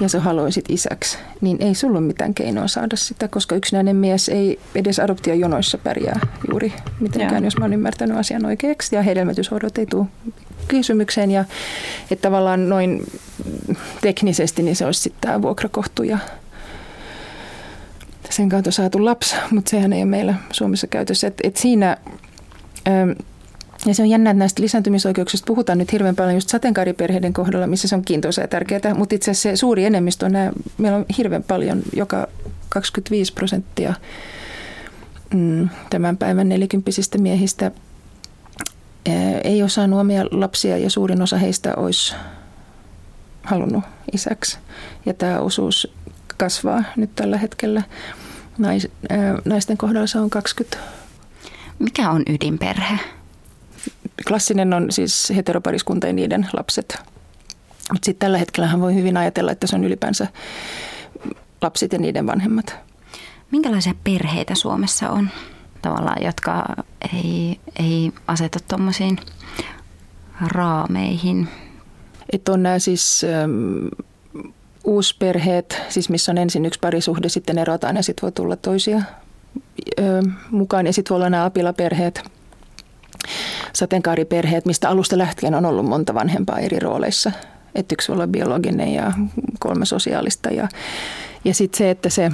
ja 0.01 0.09
sä 0.09 0.21
haluaisit 0.21 0.65
isäksi, 0.69 1.19
niin 1.41 1.57
ei 1.63 1.75
sulla 1.75 1.99
ole 1.99 2.07
mitään 2.07 2.35
keinoa 2.35 2.69
saada 2.69 2.97
sitä, 2.97 3.29
koska 3.29 3.55
yksinäinen 3.55 3.97
mies 3.97 4.29
ei 4.29 4.61
edes 4.75 4.99
adoptiojonoissa 4.99 5.79
pärjää 5.79 6.21
juuri 6.51 6.73
mitenkään, 7.01 7.43
ja. 7.43 7.47
jos 7.47 7.57
mä 7.57 7.65
oon 7.65 7.73
ymmärtänyt 7.73 8.19
asian 8.19 8.47
oikeaksi. 8.47 8.97
Ja 8.97 9.03
hedelmätyshoidot 9.03 9.79
ei 9.79 9.87
tule 9.87 10.07
kysymykseen 10.69 11.31
ja 11.31 11.45
että 12.11 12.23
tavallaan 12.23 12.69
noin 12.69 13.03
teknisesti 14.01 14.63
niin 14.63 14.77
se 14.77 14.87
olisi 14.87 15.01
sitten 15.01 15.21
tämä 15.21 15.43
vuokrakohtu 15.43 16.03
ja 16.03 16.19
sen 18.31 18.49
kautta 18.49 18.71
saatu 18.71 19.05
lapsi, 19.05 19.37
mutta 19.51 19.71
sehän 19.71 19.93
ei 19.93 20.03
ole 20.03 20.11
meillä 20.11 20.35
Suomessa 20.53 20.87
käytössä. 20.87 21.27
Et, 21.27 21.41
et 21.43 21.57
siinä... 21.57 21.97
Ja 23.87 23.95
se 23.95 24.03
on 24.03 24.11
jännä, 24.11 24.31
että 24.31 24.39
näistä 24.39 24.63
lisääntymisoikeuksista 24.63 25.47
puhutaan 25.47 25.79
nyt 25.79 25.93
hirveän 25.93 26.17
paljon 26.17 26.35
just 26.35 26.49
sateenkaariperheiden 26.49 27.33
kohdalla, 27.33 27.67
missä 27.67 27.89
se 27.89 27.95
on 27.95 28.05
kiintoisa 28.05 28.41
ja 28.41 28.49
tärkeää. 28.49 28.95
Mutta 28.95 29.15
itse 29.15 29.31
asiassa 29.31 29.51
se 29.51 29.57
suuri 29.57 29.85
enemmistö 29.85 30.27
on 30.27 30.33
nämä, 30.33 30.53
meillä 30.79 30.99
on 30.99 31.07
hirveän 31.19 31.43
paljon, 31.43 31.83
joka 31.97 32.29
25 32.69 33.33
prosenttia 33.33 33.95
mm, 35.35 35.69
tämän 35.91 36.17
päivän 36.17 36.49
nelikymppisistä 36.49 37.19
miehistä 37.19 37.71
ei 39.45 39.63
ole 39.63 39.69
saanut 39.69 40.01
omia 40.01 40.25
lapsia 40.31 40.79
ja 40.79 40.91
suurin 40.91 41.23
osa 41.23 41.37
heistä 41.37 41.75
olisi 41.77 42.15
halunnut 43.43 43.85
isäksi. 44.13 44.59
Ja 45.07 45.15
tämä 45.15 45.41
osuus 45.41 45.95
kasvaa 46.37 46.85
nyt 46.97 47.11
tällä 47.15 47.39
hetkellä. 47.39 47.83
Nais, 48.59 48.89
naisten 49.45 49.77
kohdalla 49.77 50.07
se 50.07 50.19
on 50.19 50.31
20. 50.31 50.79
Mikä 51.79 52.11
on 52.11 52.23
ydinperhe? 52.29 52.99
Klassinen 54.29 54.73
on 54.73 54.93
siis 54.93 55.33
heteropariskunta 55.37 56.07
ja 56.07 56.13
niiden 56.13 56.49
lapset. 56.53 56.99
Mutta 57.93 58.07
sitten 58.07 58.27
tällä 58.27 58.39
hetkellä 58.39 58.81
voi 58.81 58.95
hyvin 58.95 59.17
ajatella, 59.17 59.53
että 59.53 59.67
se 59.67 59.77
on 59.77 59.85
ylipäänsä 59.85 60.27
lapset 61.63 61.93
ja 61.93 61.99
niiden 61.99 62.27
vanhemmat. 62.27 62.77
Minkälaisia 63.51 63.95
perheitä 64.05 64.55
Suomessa 64.55 65.11
on 65.11 65.31
tavallaan, 65.83 66.23
jotka 66.23 66.65
ei, 67.15 67.61
ei 67.79 68.13
aseta 68.27 68.59
tuommoisiin 68.69 69.19
raameihin? 70.47 71.49
Että 72.33 72.53
on 72.53 72.63
nämä 72.63 72.79
siis 72.79 73.25
ähm, 73.25 73.87
uusperheet, 74.85 75.83
siis 75.89 76.09
missä 76.09 76.33
on 76.33 76.39
ensin 76.39 76.67
yksi 76.67 76.81
parisuhde, 76.81 77.29
sitten 77.29 77.59
erotaan 77.59 77.97
ja 77.97 78.03
sitten 78.03 78.23
voi 78.23 78.33
tulla 78.33 78.57
toisia 78.57 78.97
äh, 78.97 79.05
mukaan. 80.51 80.87
Ja 80.87 80.93
sitten 80.93 81.11
voi 81.11 81.17
olla 81.17 81.31
nämä 81.31 81.45
apilaperheet– 81.45 82.23
sateenkaariperheet, 83.73 84.67
mistä 84.67 84.89
alusta 84.89 85.19
lähtien 85.19 85.55
on 85.55 85.65
ollut 85.65 85.87
monta 85.87 86.15
vanhempaa 86.15 86.59
eri 86.59 86.79
rooleissa. 86.79 87.33
Että 87.75 87.93
yksi 87.93 88.09
voi 88.09 88.15
olla 88.15 88.27
biologinen 88.27 88.95
ja 88.95 89.13
kolme 89.59 89.85
sosiaalista. 89.85 90.51
Ja, 90.51 90.69
ja 91.45 91.55
sitten 91.55 91.79
se, 91.79 91.91
että 91.91 92.09
se, 92.09 92.25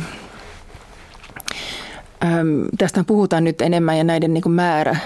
äm, 2.25 2.65
tästä 2.79 3.05
puhutaan 3.05 3.45
nyt 3.45 3.61
enemmän 3.61 3.99
ja 3.99 4.05
näiden 4.05 4.35
niin 4.35 4.43
kuin 4.43 4.53
määrä 4.53 4.97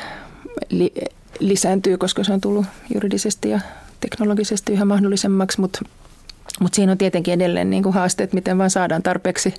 li, 0.68 0.92
lisääntyy, 1.38 1.98
koska 1.98 2.24
se 2.24 2.32
on 2.32 2.40
tullut 2.40 2.66
juridisesti 2.94 3.50
ja 3.50 3.60
teknologisesti 4.00 4.72
yhä 4.72 4.84
mahdollisemmaksi, 4.84 5.60
mutta 5.60 5.80
mutta 6.60 6.76
siinä 6.76 6.92
on 6.92 6.98
tietenkin 6.98 7.34
edelleen 7.34 7.70
niin 7.70 7.82
kuin 7.82 7.94
haasteet, 7.94 8.32
miten 8.32 8.58
vaan 8.58 8.70
saadaan 8.70 9.02
tarpeeksi 9.02 9.54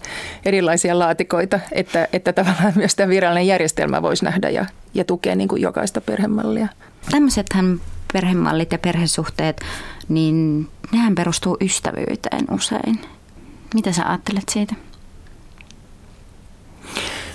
erilaisia 0.46 1.00
laatikoita, 1.00 1.60
että, 1.72 2.08
että 2.14 2.34
tavallaan 2.34 2.74
myös 2.76 2.96
tämä 2.96 3.10
virallinen 3.10 3.48
järjestelmä 3.48 4.02
voisi 4.02 4.26
nähdä 4.26 4.50
ja, 4.50 4.66
ja 4.94 5.04
tukea 5.04 5.36
niin 5.36 5.48
kuin 5.48 5.62
jokaista 5.62 6.02
perhemallia. 6.02 6.68
Tämmöisethän 7.12 7.82
perhemallit 8.14 8.72
ja 8.72 8.78
perhesuhteet, 8.78 9.62
niin 10.10 10.68
nehän 10.92 11.16
perustuu 11.16 11.58
ystävyyteen 11.62 12.46
usein. 12.52 13.00
Mitä 13.74 13.92
sä 13.92 14.10
ajattelet 14.10 14.50
siitä? 14.50 14.76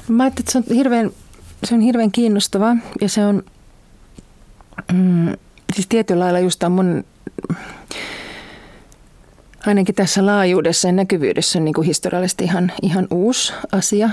No, 0.08 0.14
mä 0.14 0.22
ajattelen, 0.22 0.42
että 0.42 0.52
se 0.52 0.58
on 0.58 0.64
hirveän, 0.76 1.10
se 1.64 1.74
on 1.74 1.80
hirveän 1.80 2.12
kiinnostavaa 2.12 2.76
ja 3.00 3.08
se 3.08 3.26
on 3.26 3.42
mm, 4.92 5.32
siis 5.74 5.86
tietyllä 5.88 6.24
lailla 6.24 6.38
just 6.38 6.58
tämä 6.58 6.68
mun 6.68 7.04
ainakin 9.66 9.94
tässä 9.94 10.26
laajuudessa 10.26 10.88
ja 10.88 10.92
näkyvyydessä 10.92 11.58
on 11.58 11.64
niin 11.64 11.74
kuin 11.74 11.86
historiallisesti 11.86 12.44
ihan, 12.44 12.72
ihan 12.82 13.06
uusi 13.10 13.52
asia. 13.72 14.10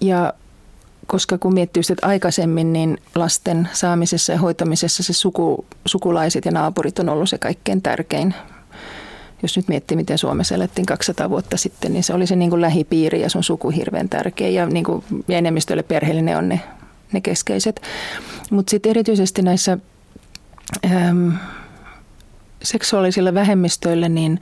Ja 0.00 0.32
koska 1.06 1.38
kun 1.38 1.54
miettii 1.54 1.82
että 1.90 2.06
aikaisemmin, 2.06 2.72
niin 2.72 2.98
lasten 3.14 3.68
saamisessa 3.72 4.32
ja 4.32 4.38
hoitamisessa 4.38 5.02
se 5.02 5.12
suku, 5.12 5.64
sukulaiset 5.86 6.44
ja 6.44 6.50
naapurit 6.50 6.98
on 6.98 7.08
ollut 7.08 7.28
se 7.28 7.38
kaikkein 7.38 7.82
tärkein. 7.82 8.34
Jos 9.42 9.56
nyt 9.56 9.68
miettii, 9.68 9.96
miten 9.96 10.18
Suomessa 10.18 10.54
elettiin 10.54 10.86
200 10.86 11.30
vuotta 11.30 11.56
sitten, 11.56 11.92
niin 11.92 12.02
se 12.02 12.14
oli 12.14 12.26
se 12.26 12.36
niin 12.36 12.50
kuin 12.50 12.62
lähipiiri 12.62 13.20
ja 13.20 13.30
sun 13.30 13.44
suku 13.44 13.70
hirveän 13.70 14.08
tärkeä. 14.08 14.48
Ja, 14.48 14.66
niin 14.66 14.84
kuin, 14.84 15.04
ja 15.28 15.38
enemmistölle 15.38 15.82
perheelle 15.82 16.36
on 16.36 16.48
ne, 16.48 16.60
ne 17.12 17.20
keskeiset. 17.20 17.82
Mutta 18.50 18.70
sitten 18.70 18.90
erityisesti 18.90 19.42
näissä... 19.42 19.78
Ähm, 20.86 21.28
seksuaalisille 22.62 23.34
vähemmistöille, 23.34 24.08
niin, 24.08 24.40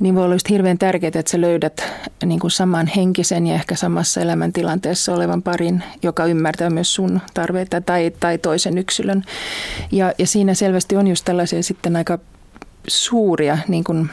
niin 0.00 0.14
voi 0.14 0.24
olla 0.24 0.34
just 0.34 0.48
hirveän 0.48 0.78
tärkeää, 0.78 1.12
että 1.14 1.30
sä 1.30 1.40
löydät 1.40 1.84
niin 2.24 2.40
kuin 2.40 2.50
saman 2.50 2.86
henkisen 2.86 3.46
ja 3.46 3.54
ehkä 3.54 3.74
samassa 3.74 4.20
elämäntilanteessa 4.20 5.14
olevan 5.14 5.42
parin, 5.42 5.84
joka 6.02 6.26
ymmärtää 6.26 6.70
myös 6.70 6.94
sun 6.94 7.20
tarpeita 7.34 7.80
tai, 7.80 8.12
tai 8.20 8.38
toisen 8.38 8.78
yksilön. 8.78 9.24
Ja, 9.92 10.12
ja 10.18 10.26
siinä 10.26 10.54
selvästi 10.54 10.96
on 10.96 11.06
just 11.06 11.24
tällaisia 11.24 11.62
sitten 11.62 11.96
aika 11.96 12.18
suuria 12.88 13.58
niin 13.68 13.84
kuin 13.84 14.10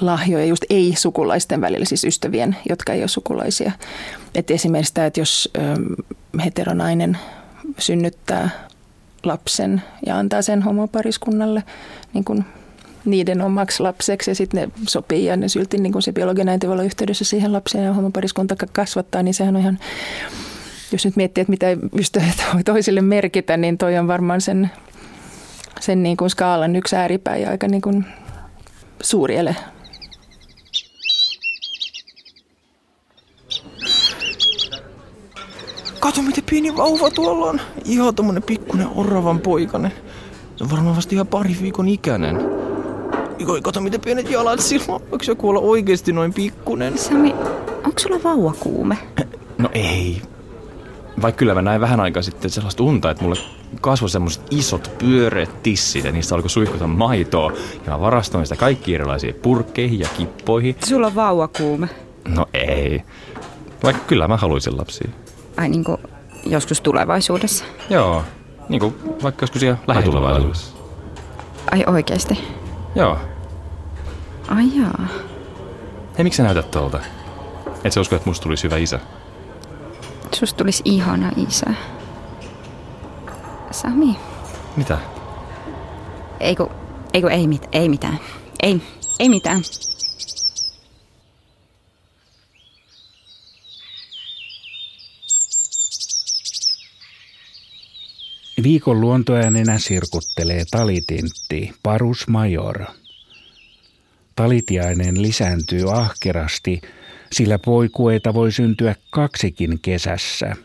lahjoja 0.00 0.44
just 0.44 0.64
ei-sukulaisten 0.70 1.60
välillä, 1.60 1.84
siis 1.84 2.04
ystävien, 2.04 2.56
jotka 2.68 2.92
ei 2.92 3.00
ole 3.00 3.08
sukulaisia. 3.08 3.72
Et 4.34 4.50
esimerkiksi 4.50 4.94
tämä, 4.94 5.06
että 5.06 5.20
jos 5.20 5.50
ö, 5.56 5.60
heteronainen 6.44 7.18
synnyttää 7.78 8.50
lapsen 9.26 9.82
ja 10.06 10.18
antaa 10.18 10.42
sen 10.42 10.62
homopariskunnalle 10.62 11.62
niin 12.12 12.24
kuin 12.24 12.44
niiden 13.04 13.40
omaksi 13.40 13.82
lapseksi 13.82 14.30
ja 14.30 14.34
sitten 14.34 14.60
ne 14.60 14.84
sopii 14.88 15.24
ja 15.24 15.36
ne 15.36 15.48
silti 15.48 15.78
niin 15.78 15.92
kuin 15.92 16.02
se 16.02 16.12
biologinen 16.12 16.52
äiti 16.52 16.66
voi 16.66 16.72
olla 16.72 16.82
yhteydessä 16.82 17.24
siihen 17.24 17.52
lapseen 17.52 17.84
ja 17.84 17.92
homopariskunta 17.92 18.56
kasvattaa, 18.72 19.22
niin 19.22 19.34
sehän 19.34 19.56
on 19.56 19.62
ihan, 19.62 19.78
jos 20.92 21.04
nyt 21.04 21.16
miettii, 21.16 21.42
että 21.42 21.50
mitä 21.50 21.66
ystävät 21.98 22.44
voi 22.54 22.64
toisille 22.64 23.00
merkitä, 23.00 23.56
niin 23.56 23.78
toi 23.78 23.98
on 23.98 24.08
varmaan 24.08 24.40
sen, 24.40 24.70
sen 25.80 26.02
niin 26.02 26.16
kuin 26.16 26.30
skaalan 26.30 26.76
yksi 26.76 26.96
ääripää 26.96 27.36
ja 27.36 27.50
aika 27.50 27.68
niin 27.68 27.82
kuin 27.82 28.06
suuri 29.02 29.36
ele. 29.36 29.56
Kato 36.02 36.22
miten 36.22 36.44
pieni 36.50 36.76
vauva 36.76 37.10
tuolla 37.10 37.46
on. 37.46 37.60
Ihan 37.84 38.14
tommonen 38.14 38.42
pikkunen 38.42 38.88
oravan 38.94 39.40
poikanen. 39.40 39.92
Se 40.56 40.64
on 40.64 40.70
varmaan 40.70 40.96
vasta 40.96 41.14
ihan 41.14 41.26
pari 41.26 41.56
viikon 41.62 41.88
ikäinen. 41.88 42.40
Iko, 43.38 43.58
kato 43.62 43.80
miten 43.80 44.00
pienet 44.00 44.30
jalat 44.30 44.60
sillä 44.60 44.94
on. 44.94 45.00
Voiko 45.10 45.24
joku 45.28 45.48
olla 45.48 45.60
oikeasti 45.60 46.12
noin 46.12 46.34
pikkunen? 46.34 46.98
Sami, 46.98 47.34
onko 47.84 47.98
sulla 47.98 48.20
vauvakuume? 48.24 48.98
No 49.58 49.68
ei. 49.72 50.22
Vaikka 51.22 51.38
kyllä 51.38 51.54
mä 51.54 51.62
näin 51.62 51.80
vähän 51.80 52.00
aikaa 52.00 52.22
sitten 52.22 52.50
sellaista 52.50 52.82
unta, 52.82 53.10
että 53.10 53.22
mulle 53.22 53.36
kasvoi 53.80 54.10
semmoiset 54.10 54.42
isot 54.50 54.90
pyöreät 54.98 55.62
tissit 55.62 56.04
ja 56.04 56.12
niistä 56.12 56.34
alkoi 56.34 56.50
suihkuta 56.50 56.86
maitoa. 56.86 57.52
Ja 57.86 57.92
mä 57.92 58.00
varastoin 58.00 58.46
sitä 58.46 58.56
kaikki 58.56 58.94
erilaisiin 58.94 59.34
purkkeihin 59.34 60.00
ja 60.00 60.08
kippoihin. 60.16 60.76
Sulla 60.84 61.06
on 61.06 61.14
vauvakuume? 61.14 61.88
No 62.28 62.46
ei. 62.54 63.02
Vaikka 63.82 64.02
kyllä 64.06 64.28
mä 64.28 64.36
haluaisin 64.36 64.76
lapsia. 64.76 65.10
Ai 65.56 65.68
niin 65.68 65.84
kuin 65.84 65.98
joskus 66.46 66.80
tulevaisuudessa? 66.80 67.64
Joo, 67.90 68.24
niin 68.68 68.80
kuin 68.80 68.94
vaikka 69.22 69.42
joskus 69.42 69.60
siellä 69.60 69.78
lähitulevaisuudessa. 69.86 70.74
Ai 71.72 71.84
oikeasti? 71.86 72.38
Joo. 72.94 73.18
Ai 74.48 74.64
jaa. 74.80 75.08
Hei, 76.18 76.24
miksi 76.24 76.36
sä 76.36 76.42
näytät 76.42 76.70
tuolta? 76.70 77.00
Et 77.84 77.92
sä 77.92 78.00
usko, 78.00 78.16
että 78.16 78.28
musta 78.30 78.42
tulisi 78.42 78.64
hyvä 78.64 78.76
isä? 78.76 79.00
Susta 80.34 80.56
tulisi 80.56 80.82
ihana 80.84 81.30
isä. 81.48 81.66
Sami. 83.70 84.16
Mitä? 84.76 84.98
Eiku, 86.40 86.70
eiku 87.14 87.28
ei, 87.28 87.46
mit, 87.46 87.68
ei 87.72 87.88
mitään. 87.88 88.18
Ei, 88.62 88.82
ei 89.18 89.28
mitään. 89.28 89.62
Viikon 98.62 99.00
luontoäänenä 99.00 99.78
sirkuttelee 99.78 100.64
talitintti 100.70 101.72
Parus 101.82 102.28
Major. 102.28 102.84
Talitiainen 104.36 105.22
lisääntyy 105.22 105.98
ahkerasti, 105.98 106.80
sillä 107.32 107.58
poikueita 107.58 108.34
voi 108.34 108.52
syntyä 108.52 108.94
kaksikin 109.10 109.78
kesässä, 109.82 110.56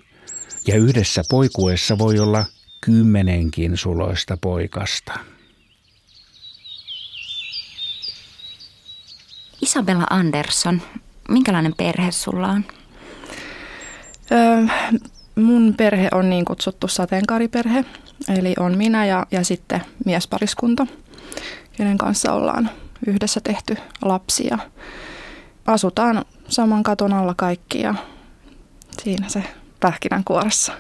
ja 0.68 0.76
yhdessä 0.76 1.24
poikuessa 1.30 1.98
voi 1.98 2.20
olla 2.20 2.46
kymmenenkin 2.82 3.78
suloista 3.78 4.38
poikasta. 4.42 5.20
Isabella 9.62 10.06
Andersson, 10.10 10.82
minkälainen 11.30 11.74
perhe 11.78 12.12
sulla 12.12 12.48
on? 12.48 12.66
Öö, 14.32 14.66
mun 15.38 15.74
perhe 15.78 16.08
on 16.14 16.30
niin 16.30 16.46
kutsuttu 16.46 16.88
sateenkaariperhe, 16.88 17.86
eli 18.38 18.54
on 18.60 18.78
minä 18.78 19.06
ja, 19.06 19.26
ja 19.32 19.44
sitten 19.44 19.82
miespariskunta, 20.06 20.88
kenen 21.78 21.98
kanssa 21.98 22.34
ollaan 22.34 22.70
yhdessä 23.08 23.40
tehty 23.44 23.78
lapsia. 24.02 24.58
Asutaan 25.68 26.26
saman 26.48 26.84
katon 26.84 27.14
alla 27.14 27.34
kaikki 27.38 27.82
ja 27.82 27.96
siinä 29.04 29.30
se 29.30 29.44
pähkinänkuoressa. 29.80 30.74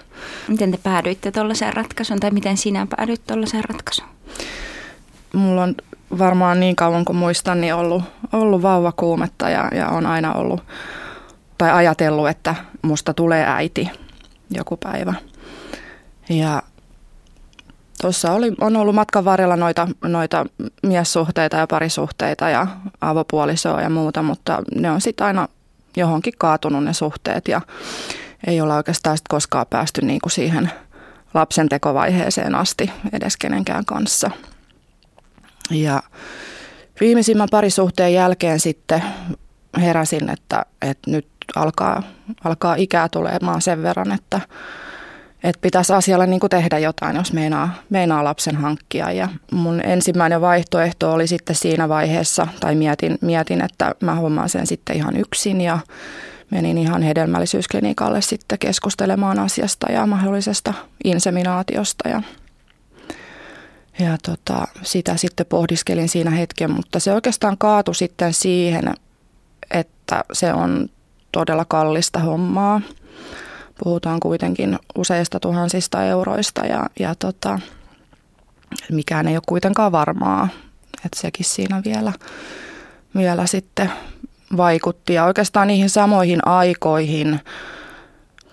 Miten 0.47 0.71
te 0.71 0.77
päädyitte 0.83 1.31
tuollaiseen 1.31 1.73
ratkaisuun 1.73 2.19
tai 2.19 2.31
miten 2.31 2.57
sinä 2.57 2.87
päädyit 2.95 3.21
tuollaiseen 3.27 3.63
ratkaisuun? 3.69 4.09
Mulla 5.33 5.63
on 5.63 5.75
varmaan 6.19 6.59
niin 6.59 6.75
kauan 6.75 7.05
kuin 7.05 7.15
muistan, 7.15 7.61
niin 7.61 7.75
ollut, 7.75 8.03
ollut 8.33 8.61
vauvakuumetta 8.61 9.49
ja, 9.49 9.67
ja 9.75 9.89
on 9.89 10.05
aina 10.05 10.33
ollut 10.33 10.61
tai 11.57 11.71
ajatellut, 11.71 12.29
että 12.29 12.55
musta 12.81 13.13
tulee 13.13 13.45
äiti 13.47 13.89
joku 14.49 14.77
päivä. 14.77 15.13
Ja 16.29 16.61
tuossa 18.01 18.31
oli, 18.31 18.53
on 18.61 18.75
ollut 18.75 18.95
matkan 18.95 19.25
varrella 19.25 19.55
noita, 19.55 19.87
noita 20.03 20.45
miessuhteita 20.83 21.57
ja 21.57 21.67
parisuhteita 21.67 22.49
ja 22.49 22.67
avopuolisoa 23.01 23.81
ja 23.81 23.89
muuta, 23.89 24.23
mutta 24.23 24.63
ne 24.75 24.91
on 24.91 25.01
sitten 25.01 25.27
aina 25.27 25.47
johonkin 25.97 26.33
kaatunut 26.37 26.83
ne 26.83 26.93
suhteet 26.93 27.47
ja 27.47 27.61
ei 28.47 28.61
olla 28.61 28.75
oikeastaan 28.75 29.17
sit 29.17 29.27
koskaan 29.27 29.65
päästy 29.69 30.01
niinku 30.01 30.29
siihen 30.29 30.71
lapsentekovaiheeseen 31.33 32.55
asti 32.55 32.91
edes 33.13 33.37
kenenkään 33.37 33.85
kanssa. 33.85 34.31
Ja 35.71 36.03
viimeisimmän 36.99 37.47
parisuhteen 37.51 38.13
jälkeen 38.13 38.59
sitten 38.59 39.03
heräsin, 39.81 40.29
että, 40.29 40.65
että 40.81 41.11
nyt 41.11 41.27
alkaa, 41.57 42.03
alkaa 42.43 42.75
ikää 42.75 43.09
tulemaan 43.09 43.61
sen 43.61 43.83
verran, 43.83 44.11
että, 44.11 44.41
että 45.43 45.61
pitäisi 45.61 45.93
asialle 45.93 46.27
niin 46.27 46.39
kuin 46.39 46.49
tehdä 46.49 46.79
jotain, 46.79 47.15
jos 47.15 47.33
meinaa, 47.33 47.73
meinaa 47.89 48.23
lapsen 48.23 48.55
hankkia. 48.55 49.11
Ja 49.11 49.29
mun 49.51 49.81
ensimmäinen 49.85 50.41
vaihtoehto 50.41 51.13
oli 51.13 51.27
sitten 51.27 51.55
siinä 51.55 51.89
vaiheessa, 51.89 52.47
tai 52.59 52.75
mietin, 52.75 53.17
mietin 53.21 53.61
että 53.61 53.95
mä 54.01 54.15
hommaan 54.15 54.49
sen 54.49 54.67
sitten 54.67 54.95
ihan 54.95 55.17
yksin 55.17 55.61
ja 55.61 55.79
menin 56.51 56.77
ihan 56.77 57.01
hedelmällisyysklinikalle 57.01 58.21
sitten 58.21 58.59
keskustelemaan 58.59 59.39
asiasta 59.39 59.91
ja 59.91 60.05
mahdollisesta 60.05 60.73
inseminaatiosta 61.03 62.09
ja 62.09 62.21
ja 63.99 64.17
tota, 64.25 64.67
sitä 64.81 65.17
sitten 65.17 65.45
pohdiskelin 65.45 66.09
siinä 66.09 66.31
hetken, 66.31 66.71
mutta 66.71 66.99
se 66.99 67.13
oikeastaan 67.13 67.57
kaatui 67.57 67.95
sitten 67.95 68.33
siihen, 68.33 68.93
että 69.71 70.23
se 70.33 70.53
on 70.53 70.89
todella 71.31 71.65
kallista 71.65 72.19
hommaa. 72.19 72.81
Puhutaan 73.83 74.19
kuitenkin 74.19 74.79
useista 74.97 75.39
tuhansista 75.39 76.03
euroista 76.03 76.65
ja, 76.65 76.85
ja 76.99 77.15
tota, 77.15 77.59
mikään 78.91 79.27
ei 79.27 79.35
ole 79.35 79.43
kuitenkaan 79.47 79.91
varmaa. 79.91 80.47
Että 81.05 81.19
sekin 81.19 81.45
siinä 81.45 81.81
vielä, 81.85 82.13
vielä 83.15 83.45
sitten 83.47 83.91
vaikutti. 84.57 85.13
Ja 85.13 85.25
oikeastaan 85.25 85.67
niihin 85.67 85.89
samoihin 85.89 86.47
aikoihin, 86.47 87.39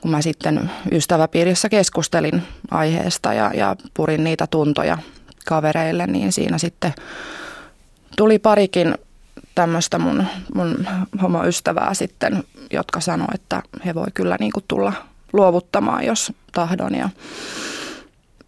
kun 0.01 0.11
mä 0.11 0.23
sitten 0.23 0.71
ystäväpiirissä 0.93 1.69
keskustelin 1.69 2.43
aiheesta 2.71 3.33
ja, 3.33 3.51
ja 3.55 3.77
purin 3.95 4.25
niitä 4.25 4.47
tuntoja 4.47 4.99
kavereille, 5.47 6.07
niin 6.07 6.33
siinä 6.33 6.59
sitten 6.59 6.93
tuli 8.17 8.39
parikin 8.39 8.95
tämmöistä 9.55 9.99
mun, 9.99 10.27
mun 10.55 10.87
homoystävää 11.23 11.95
sitten, 11.95 12.45
jotka 12.71 13.01
sanoi, 13.01 13.29
että 13.35 13.63
he 13.85 13.95
voi 13.95 14.07
kyllä 14.15 14.37
niin 14.41 14.53
kuin 14.53 14.65
tulla 14.69 14.93
luovuttamaan, 15.33 16.05
jos 16.05 16.33
tahdon. 16.53 16.95
Ja 16.95 17.09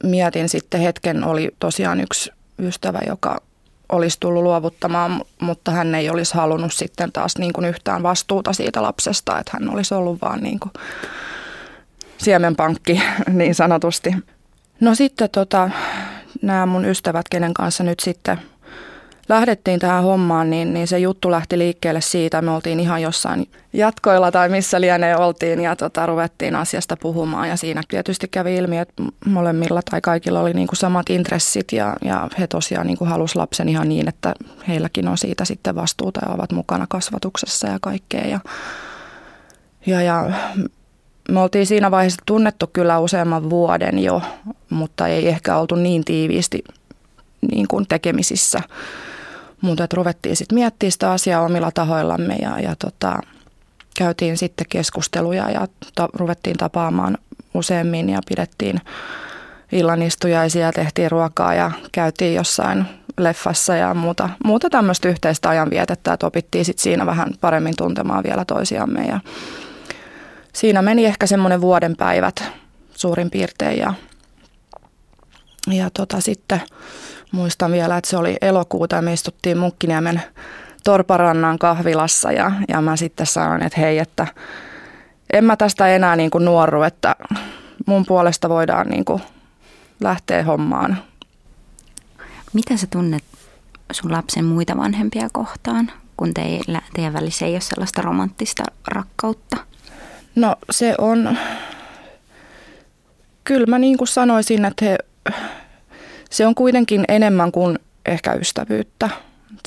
mietin 0.05 0.49
sitten 0.49 0.81
hetken, 0.81 1.25
oli 1.25 1.51
tosiaan 1.59 2.01
yksi 2.01 2.31
ystävä, 2.59 3.01
joka 3.07 3.41
olisi 3.89 4.17
tullut 4.21 4.43
luovuttamaan, 4.43 5.23
mutta 5.41 5.71
hän 5.71 5.95
ei 5.95 6.11
olisi 6.11 6.35
halunnut 6.35 6.73
sitten 6.73 7.13
taas 7.13 7.39
niin 7.39 7.53
kuin 7.53 7.67
yhtään 7.67 8.03
vastuuta 8.03 8.53
siitä 8.53 8.83
lapsesta, 8.83 9.39
että 9.39 9.51
hän 9.55 9.75
olisi 9.75 9.95
ollut 9.95 10.23
vaan 10.23 10.41
niin 10.41 10.61
kuin 10.61 10.73
siemenpankki 12.19 13.03
niin 13.29 13.55
sanotusti. 13.55 14.15
No 14.81 14.95
sitten 14.95 15.31
tota, 15.31 15.71
nämä 16.43 16.67
mun 16.67 16.85
ystävät, 16.85 17.29
kenen 17.29 17.55
kanssa 17.55 17.85
nyt 17.85 18.01
sitten 18.01 18.39
lähdettiin 19.29 19.81
tähän 19.81 20.03
hommaan, 20.03 20.51
niin, 20.51 20.75
niin 20.75 20.87
se 20.87 20.99
juttu 20.99 21.31
lähti 21.31 21.59
liikkeelle 21.59 22.01
siitä. 22.01 22.43
Me 22.43 22.51
oltiin 22.51 22.81
ihan 22.81 23.03
jossain 23.03 23.49
jatkoilla 23.73 24.31
tai 24.31 24.49
missä 24.49 24.81
lienee 24.81 25.17
oltiin 25.17 25.61
ja 25.61 25.77
tota, 25.77 26.07
ruvettiin 26.07 26.57
asiasta 26.57 26.97
puhumaan. 26.97 27.49
Ja 27.49 27.57
siinä 27.57 27.83
tietysti 27.89 28.29
kävi 28.29 28.57
ilmi, 28.57 28.79
että 28.79 29.03
molemmilla 29.27 29.81
tai 29.91 30.01
kaikilla 30.01 30.41
oli 30.41 30.55
niin 30.55 30.67
kuin 30.67 30.77
samat 30.77 31.11
intressit 31.11 31.73
ja, 31.73 31.97
ja 32.05 32.29
he 32.39 32.47
tosiaan 32.47 32.87
niin 32.87 32.99
kuin 32.99 33.11
halusi 33.11 33.37
lapsen 33.37 33.69
ihan 33.69 33.89
niin, 33.89 34.09
että 34.09 34.35
heilläkin 34.69 35.09
on 35.09 35.19
siitä 35.19 35.45
sitten 35.45 35.75
vastuuta 35.75 36.21
ja 36.27 36.35
ovat 36.35 36.53
mukana 36.53 36.87
kasvatuksessa 36.89 37.69
ja 37.69 37.79
kaikkea. 37.81 38.27
Ja, 38.27 38.41
ja, 39.87 40.03
ja 40.03 40.31
me 41.31 41.41
oltiin 41.41 41.67
siinä 41.67 41.91
vaiheessa 41.91 42.23
tunnettu 42.27 42.67
kyllä 42.73 42.99
useamman 42.99 43.51
vuoden 43.51 43.99
jo, 43.99 44.23
mutta 44.71 45.07
ei 45.07 45.29
ehkä 45.29 45.57
oltu 45.57 45.75
niin 45.75 46.05
tiiviisti 46.05 46.65
niin 47.53 47.69
kuin 47.69 47.87
tekemisissä. 47.89 48.61
Mutta 49.61 49.85
että 49.85 49.97
ruvettiin 49.97 50.37
sitten 50.37 50.59
miettimään 50.59 50.93
sitä 50.93 51.11
asiaa 51.11 51.43
omilla 51.43 51.71
tahoillamme 51.71 52.37
ja, 52.37 52.61
ja 52.61 52.77
tota, 52.79 53.21
käytiin 53.99 54.37
sitten 54.37 54.67
keskusteluja 54.69 55.51
ja 55.51 55.69
ta, 55.95 56.09
ruvettiin 56.15 56.57
tapaamaan 56.57 57.19
useammin 57.55 58.09
ja 58.09 58.21
pidettiin 58.29 58.81
illanistujaisia, 59.73 60.73
tehtiin 60.73 61.11
ruokaa 61.11 61.55
ja 61.55 61.71
käytiin 61.93 62.35
jossain 62.35 62.85
leffassa 63.19 63.77
ja 63.77 63.95
muuta, 63.95 64.31
muuta 64.45 64.71
tämmöistä 64.71 65.09
yhteistä 65.09 65.49
ajanvietettä, 65.49 66.13
että 66.13 66.27
opittiin 66.27 66.65
sitten 66.65 66.83
siinä 66.83 67.07
vähän 67.07 67.29
paremmin 67.41 67.77
tuntemaan 67.77 68.25
vielä 68.25 68.45
toisiamme 68.45 69.07
ja 69.07 69.21
siinä 70.53 70.83
meni 70.83 71.05
ehkä 71.05 71.27
semmoinen 71.27 71.61
vuoden 71.61 71.97
päivät 71.97 72.45
suurin 72.95 73.31
piirtein 73.31 73.79
ja, 73.79 73.95
ja 75.71 75.91
tota, 75.91 76.21
sitten 76.21 76.61
muistan 77.33 77.73
vielä, 77.73 77.97
että 77.97 78.11
se 78.11 78.17
oli 78.17 78.37
elokuuta 78.41 78.97
ja 78.97 79.03
me 79.03 79.13
istuttiin 79.13 79.59
Munkkiniemen 79.59 80.23
Torparannan 80.85 81.59
kahvilassa 81.59 82.33
ja, 82.33 82.53
ja 82.69 82.81
mä 82.81 82.97
sitten 82.97 83.27
sanoin, 83.27 83.63
että 83.63 83.81
hei, 83.81 83.99
että 83.99 84.27
en 85.33 85.45
mä 85.45 85.57
tästä 85.57 85.89
enää 85.89 86.17
niin 86.17 86.31
kuin 86.31 86.45
nuoru, 86.45 86.83
että 86.83 87.17
mun 87.87 88.07
puolesta 88.07 88.49
voidaan 88.49 88.89
niin 88.89 89.05
kuin 89.05 89.23
lähteä 90.01 90.43
hommaan. 90.43 90.99
Mitä 92.53 92.77
sä 92.77 92.87
tunnet 92.91 93.25
sun 93.93 94.13
lapsen 94.13 94.45
muita 94.45 94.77
vanhempia 94.77 95.29
kohtaan, 95.33 95.93
kun 96.17 96.35
teillä, 96.35 96.83
teidän 96.95 97.13
välissä 97.13 97.47
ei 97.47 97.53
ole 97.53 97.61
sellaista 97.61 98.03
romanttista 98.03 98.63
rakkautta? 98.89 99.57
No 100.35 100.57
se 100.71 100.95
on, 100.99 101.39
kyllä 103.45 103.67
mä 103.67 103.79
niin 103.79 103.99
kuin 103.99 104.09
sanoisin, 104.09 104.65
että 104.65 104.85
he, 104.85 104.99
se 106.31 106.47
on 106.47 106.55
kuitenkin 106.55 107.05
enemmän 107.09 107.53
kuin 107.53 107.79
ehkä 108.07 108.33
ystävyyttä, 108.33 109.11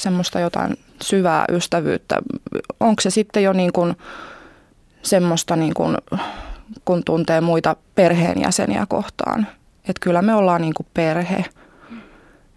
semmoista 0.01 0.39
jotain 0.39 0.77
syvää 1.01 1.45
ystävyyttä. 1.51 2.21
Onko 2.79 3.01
se 3.01 3.09
sitten 3.09 3.43
jo 3.43 3.53
niin 3.53 3.73
kuin 3.73 3.95
semmoista, 5.01 5.55
niin 5.55 5.73
kuin, 5.73 5.97
kun 6.85 7.03
tuntee 7.03 7.41
muita 7.41 7.75
perheenjäseniä 7.95 8.85
kohtaan. 8.89 9.47
Että 9.79 9.99
kyllä 10.01 10.21
me 10.21 10.33
ollaan 10.33 10.61
niin 10.61 10.73
kuin 10.73 10.87
perhe. 10.93 11.45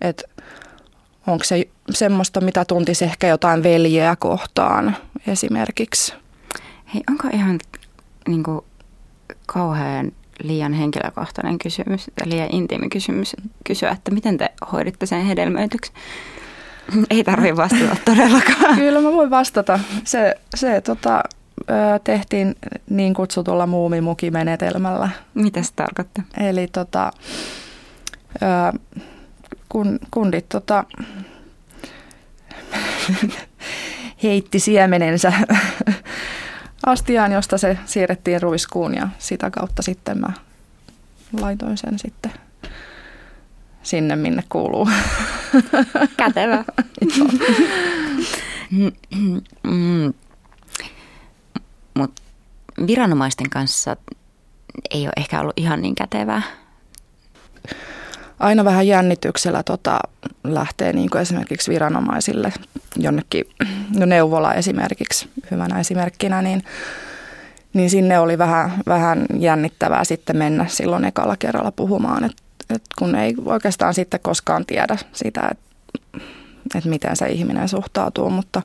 Että 0.01 0.23
onko 1.27 1.45
se 1.45 1.69
semmoista, 1.91 2.41
mitä 2.41 2.65
tuntisi 2.65 3.05
ehkä 3.05 3.27
jotain 3.27 3.63
veljeä 3.63 4.17
kohtaan 4.17 4.97
esimerkiksi. 5.27 6.15
Hei, 6.95 7.03
onko 7.11 7.29
ihan 7.33 7.59
niin 8.29 8.43
kuin, 8.43 8.61
kauhean 9.47 10.13
liian 10.43 10.73
henkilökohtainen 10.73 11.59
kysymys, 11.59 12.11
liian 12.25 12.49
intiimi 12.53 12.89
kysymys 12.89 13.37
kysyä, 13.65 13.91
että 13.91 14.11
miten 14.11 14.39
te 14.39 14.53
hoiditte 14.73 15.07
sen 15.07 15.25
hedelmöityksen? 15.25 15.95
Ei 17.11 17.25
tarvitse 17.25 17.57
vastata 17.57 17.97
todellakaan. 18.05 18.77
Kyllä 18.77 19.01
mä 19.01 19.13
voin 19.13 19.31
vastata. 19.31 19.79
Se, 20.05 20.35
se 20.55 20.81
tota, 20.81 21.23
tehtiin 22.05 22.55
niin 22.91 23.15
kutsutulla 23.15 23.67
muumimukimenetelmällä. 23.67 25.09
Mitä 25.35 25.63
se 25.63 25.73
tarkoittaa? 25.77 26.25
Eli 26.41 26.67
tota, 26.67 27.13
kun, 29.69 29.99
kundit 30.11 30.49
tota, 30.49 30.85
heitti 34.23 34.59
siemenensä 34.61 35.33
astiaan, 36.87 37.33
josta 37.33 37.59
se 37.59 37.79
siirrettiin 37.85 38.43
ruiskuun 38.43 38.95
ja 38.95 39.09
sitä 39.19 39.51
kautta 39.51 39.83
sitten 39.83 40.19
mä 40.19 40.33
laitoin 41.41 41.77
sen 41.79 41.99
sitten 41.99 42.33
sinne, 43.83 44.17
minne 44.17 44.45
kuuluu. 44.49 44.89
Kätevä. 46.17 46.65
Mutta 51.95 52.23
viranomaisten 52.87 53.51
kanssa 53.51 53.97
ei 54.91 55.03
ole 55.05 55.13
ehkä 55.17 55.41
ollut 55.41 55.59
ihan 55.59 55.83
niin 55.83 55.95
kätevää. 55.95 56.43
Aina 58.43 58.65
vähän 58.65 58.87
jännityksellä 58.87 59.63
tota, 59.63 59.99
lähtee 60.45 60.93
niin 60.93 61.11
kuin 61.11 61.23
esimerkiksi 61.23 61.71
viranomaisille 61.71 62.53
jonnekin, 62.97 63.45
no 63.99 64.07
neuvola 64.07 64.55
esimerkiksi 64.55 65.31
hyvänä 65.51 65.81
esimerkkinä, 65.81 66.43
niin, 66.43 66.63
niin 67.73 67.91
sinne 67.91 68.19
oli 68.19 68.39
vähän, 68.39 68.73
vähän 68.87 69.27
jännittävää 69.39 70.05
sitten 70.05 70.37
mennä 70.37 70.67
silloin 70.69 71.05
ekalla 71.05 71.37
kerralla 71.37 71.73
puhumaan, 71.73 72.25
että 72.25 72.43
et 72.71 72.83
kun 72.99 73.15
ei 73.15 73.35
oikeastaan 73.45 73.95
sitten 73.95 74.21
koskaan 74.21 74.67
tiedä 74.67 74.97
sitä, 75.13 75.49
että 75.51 76.79
et 76.79 76.85
miten 76.85 77.17
se 77.17 77.27
ihminen 77.29 77.69
suhtautuu, 77.69 78.31
mutta 78.31 78.63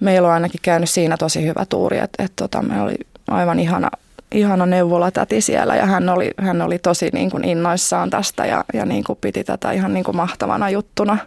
meillä 0.00 0.28
on 0.28 0.34
ainakin 0.34 0.60
käynyt 0.62 0.90
siinä 0.90 1.16
tosi 1.16 1.46
hyvä 1.46 1.66
tuuri, 1.68 1.98
että 1.98 2.24
et 2.24 2.32
tota, 2.36 2.62
me 2.62 2.82
oli 2.82 2.94
aivan 3.28 3.60
ihana, 3.60 3.90
ihana 4.34 4.66
neuvolatäti 4.66 5.40
siellä 5.40 5.76
ja 5.76 5.86
hän 5.86 6.08
oli, 6.08 6.30
hän 6.36 6.62
oli 6.62 6.78
tosi 6.78 7.10
niin 7.12 7.30
kuin 7.30 7.44
innoissaan 7.44 8.10
tästä 8.10 8.46
ja, 8.46 8.64
ja 8.74 8.84
niin 8.84 9.04
kuin 9.04 9.18
piti 9.20 9.44
tätä 9.44 9.72
ihan 9.72 9.94
niin 9.94 10.04
kuin 10.04 10.16
mahtavana 10.16 10.70
juttuna. 10.70 11.18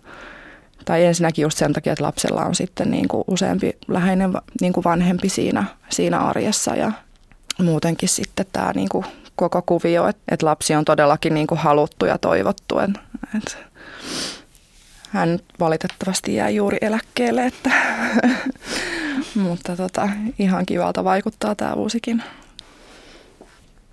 Tai 0.86 1.06
ensinnäkin 1.06 1.44
just 1.44 1.58
sen 1.58 1.74
takia, 1.74 1.94
että 1.94 2.04
lapsella 2.04 2.46
on 2.46 2.56
sitten 2.56 2.92
niin 2.92 3.08
kuin 3.08 3.24
useampi 3.28 3.78
läheinen 3.88 4.34
niin 4.62 4.74
kuin 4.74 4.84
vanhempi 4.84 5.30
siinä, 5.30 5.63
siinä 5.89 6.20
arjessa 6.20 6.76
ja 6.76 6.92
muutenkin 7.60 8.10
sitten 8.10 8.46
tämä 8.54 8.72
niin 8.76 8.89
kuin 8.89 9.06
koko 9.36 9.62
kuvio, 9.62 10.08
että, 10.08 10.22
että 10.32 10.46
lapsi 10.46 10.76
on 10.76 10.86
todellakin 10.86 11.34
niin 11.34 11.48
kuin 11.48 11.60
haluttu 11.60 12.06
ja 12.06 12.18
toivottu. 12.18 12.80
Että, 12.80 13.00
että 13.38 13.58
hän 15.10 15.39
valitettavasti 15.60 16.36
jää 16.36 16.50
juuri 16.50 16.78
eläkkeelle, 16.82 17.46
että, 17.46 17.72
mutta 19.44 19.76
tota, 19.76 20.10
ihan 20.39 20.66
kivalta 20.66 21.04
vaikuttaa 21.04 21.56
tämä 21.56 21.74
uusikin. 21.74 22.24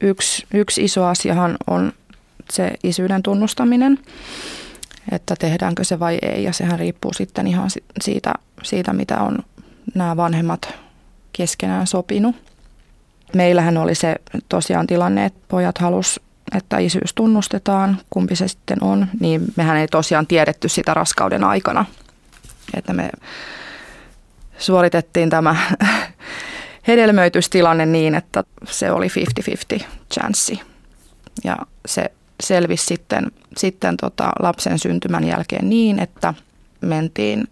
Yksi, 0.00 0.46
yksi 0.54 0.84
iso 0.84 1.04
asiahan 1.04 1.56
on 1.66 1.92
se 2.50 2.70
isyyden 2.84 3.22
tunnustaminen, 3.22 3.98
että 5.12 5.34
tehdäänkö 5.38 5.84
se 5.84 5.98
vai 5.98 6.18
ei, 6.22 6.44
ja 6.44 6.52
sehän 6.52 6.78
riippuu 6.78 7.12
sitten 7.12 7.46
ihan 7.46 7.70
siitä, 8.00 8.32
siitä 8.62 8.92
mitä 8.92 9.16
on 9.16 9.38
nämä 9.94 10.16
vanhemmat 10.16 10.74
keskenään 11.32 11.86
sopinut. 11.86 12.36
Meillähän 13.34 13.76
oli 13.76 13.94
se 13.94 14.16
tosiaan 14.48 14.86
tilanne, 14.86 15.24
että 15.24 15.40
pojat 15.48 15.78
halus 15.78 16.20
että 16.56 16.78
isyys 16.78 17.14
tunnustetaan, 17.14 17.98
kumpi 18.10 18.36
se 18.36 18.48
sitten 18.48 18.78
on, 18.84 19.06
niin 19.20 19.44
mehän 19.56 19.76
ei 19.76 19.88
tosiaan 19.88 20.26
tiedetty 20.26 20.68
sitä 20.68 20.94
raskauden 20.94 21.44
aikana. 21.44 21.84
Että 22.74 22.92
me 22.92 23.10
suoritettiin 24.58 25.30
tämä 25.30 25.56
hedelmöitystilanne 26.90 27.86
niin, 27.86 28.14
että 28.14 28.44
se 28.70 28.92
oli 28.92 29.06
50-50 29.78 29.84
chanssi. 30.14 30.60
Ja 31.44 31.56
se 31.86 32.12
selvisi 32.42 32.86
sitten, 32.86 33.32
sitten 33.56 33.96
tota 33.96 34.30
lapsen 34.40 34.78
syntymän 34.78 35.24
jälkeen 35.24 35.68
niin, 35.68 35.98
että 35.98 36.34
mentiin 36.80 37.48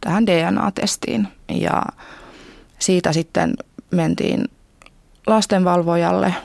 tähän 0.00 0.26
DNA-testiin 0.26 1.28
ja 1.48 1.82
siitä 2.78 3.12
sitten 3.12 3.54
mentiin 3.90 4.44
lastenvalvojalle– 5.26 6.34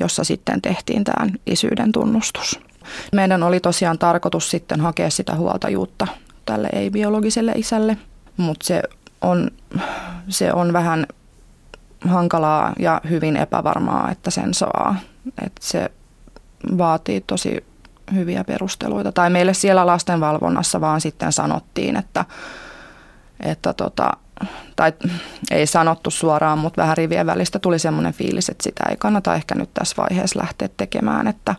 jossa 0.00 0.24
sitten 0.24 0.62
tehtiin 0.62 1.04
tämä 1.04 1.26
isyyden 1.46 1.92
tunnustus. 1.92 2.60
Meidän 3.12 3.42
oli 3.42 3.60
tosiaan 3.60 3.98
tarkoitus 3.98 4.50
sitten 4.50 4.80
hakea 4.80 5.10
sitä 5.10 5.34
huoltajuutta 5.34 6.06
tälle 6.46 6.68
ei-biologiselle 6.72 7.52
isälle, 7.56 7.96
mutta 8.36 8.66
se 8.66 8.82
on, 9.20 9.50
se 10.28 10.52
on 10.52 10.72
vähän 10.72 11.06
hankalaa 12.04 12.72
ja 12.78 13.00
hyvin 13.08 13.36
epävarmaa, 13.36 14.10
että 14.10 14.30
sen 14.30 14.54
saa. 14.54 14.96
Että 15.42 15.60
se 15.60 15.90
vaatii 16.78 17.20
tosi 17.20 17.64
hyviä 18.14 18.44
perusteluita. 18.44 19.12
Tai 19.12 19.30
meille 19.30 19.54
siellä 19.54 19.86
lastenvalvonnassa 19.86 20.80
vaan 20.80 21.00
sitten 21.00 21.32
sanottiin, 21.32 21.96
että, 21.96 22.24
että 23.40 23.72
tota, 23.72 24.10
tai 24.76 24.92
ei 25.50 25.66
sanottu 25.66 26.10
suoraan, 26.10 26.58
mutta 26.58 26.82
vähän 26.82 26.96
rivien 26.96 27.26
välistä 27.26 27.58
tuli 27.58 27.78
semmoinen 27.78 28.12
fiilis, 28.12 28.48
että 28.48 28.62
sitä 28.62 28.84
ei 28.90 28.96
kannata 28.96 29.34
ehkä 29.34 29.54
nyt 29.54 29.70
tässä 29.74 29.96
vaiheessa 29.96 30.40
lähteä 30.40 30.68
tekemään, 30.76 31.26
että, 31.26 31.54